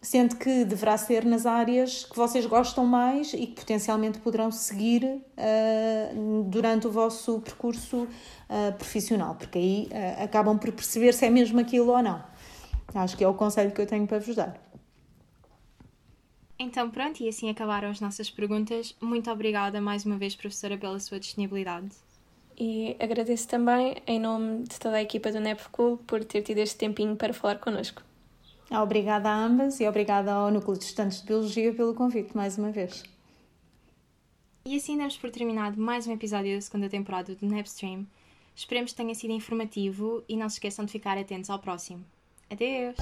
sendo 0.00 0.36
que 0.36 0.64
deverá 0.64 0.96
ser 0.96 1.24
nas 1.24 1.46
áreas 1.46 2.04
que 2.04 2.16
vocês 2.16 2.46
gostam 2.46 2.84
mais 2.84 3.32
e 3.32 3.46
que 3.46 3.60
potencialmente 3.60 4.18
poderão 4.18 4.50
seguir 4.50 5.04
uh, 5.04 6.42
durante 6.44 6.86
o 6.86 6.90
vosso 6.90 7.40
percurso 7.40 8.04
uh, 8.04 8.72
profissional, 8.76 9.34
porque 9.34 9.58
aí 9.58 9.88
uh, 9.90 10.24
acabam 10.24 10.58
por 10.58 10.70
perceber 10.72 11.12
se 11.12 11.26
é 11.26 11.30
mesmo 11.30 11.60
aquilo 11.60 11.90
ou 11.90 12.02
não. 12.02 12.22
Acho 12.94 13.16
que 13.16 13.24
é 13.24 13.28
o 13.28 13.34
conselho 13.34 13.72
que 13.72 13.80
eu 13.80 13.86
tenho 13.86 14.06
para 14.06 14.18
vos 14.18 14.36
dar. 14.36 14.60
Então 16.58 16.90
pronto, 16.90 17.22
e 17.22 17.28
assim 17.28 17.50
acabaram 17.50 17.90
as 17.90 18.00
nossas 18.00 18.30
perguntas. 18.30 18.94
Muito 19.00 19.30
obrigada 19.30 19.80
mais 19.80 20.06
uma 20.06 20.16
vez, 20.16 20.34
professora, 20.34 20.78
pela 20.78 20.98
sua 20.98 21.20
disponibilidade. 21.20 21.90
E 22.58 22.96
agradeço 22.98 23.46
também, 23.46 23.96
em 24.06 24.18
nome 24.18 24.62
de 24.62 24.78
toda 24.78 24.96
a 24.96 25.02
equipa 25.02 25.30
do 25.30 25.38
NEPCOOL, 25.38 25.98
por 25.98 26.24
ter 26.24 26.40
tido 26.40 26.58
este 26.58 26.76
tempinho 26.76 27.14
para 27.14 27.34
falar 27.34 27.58
connosco. 27.58 28.02
Obrigada 28.70 29.30
a 29.30 29.44
ambas 29.44 29.78
e 29.80 29.88
obrigada 29.88 30.32
ao 30.32 30.50
Núcleo 30.50 30.76
de 30.76 30.84
Estudantes 30.84 31.20
de 31.20 31.26
Biologia 31.26 31.72
pelo 31.72 31.94
convite 31.94 32.36
mais 32.36 32.58
uma 32.58 32.70
vez. 32.70 33.04
E 34.64 34.76
assim 34.76 34.98
damos 34.98 35.16
por 35.16 35.30
terminado 35.30 35.80
mais 35.80 36.06
um 36.08 36.12
episódio 36.12 36.54
da 36.54 36.60
segunda 36.60 36.88
temporada 36.88 37.34
do 37.36 37.46
NEPstream. 37.46 38.04
Esperemos 38.56 38.90
que 38.90 38.96
tenha 38.96 39.14
sido 39.14 39.32
informativo 39.32 40.24
e 40.28 40.36
não 40.36 40.48
se 40.48 40.56
esqueçam 40.56 40.84
de 40.84 40.90
ficar 40.90 41.16
atentos 41.16 41.50
ao 41.50 41.58
próximo. 41.60 42.04
Adeus! 42.50 42.96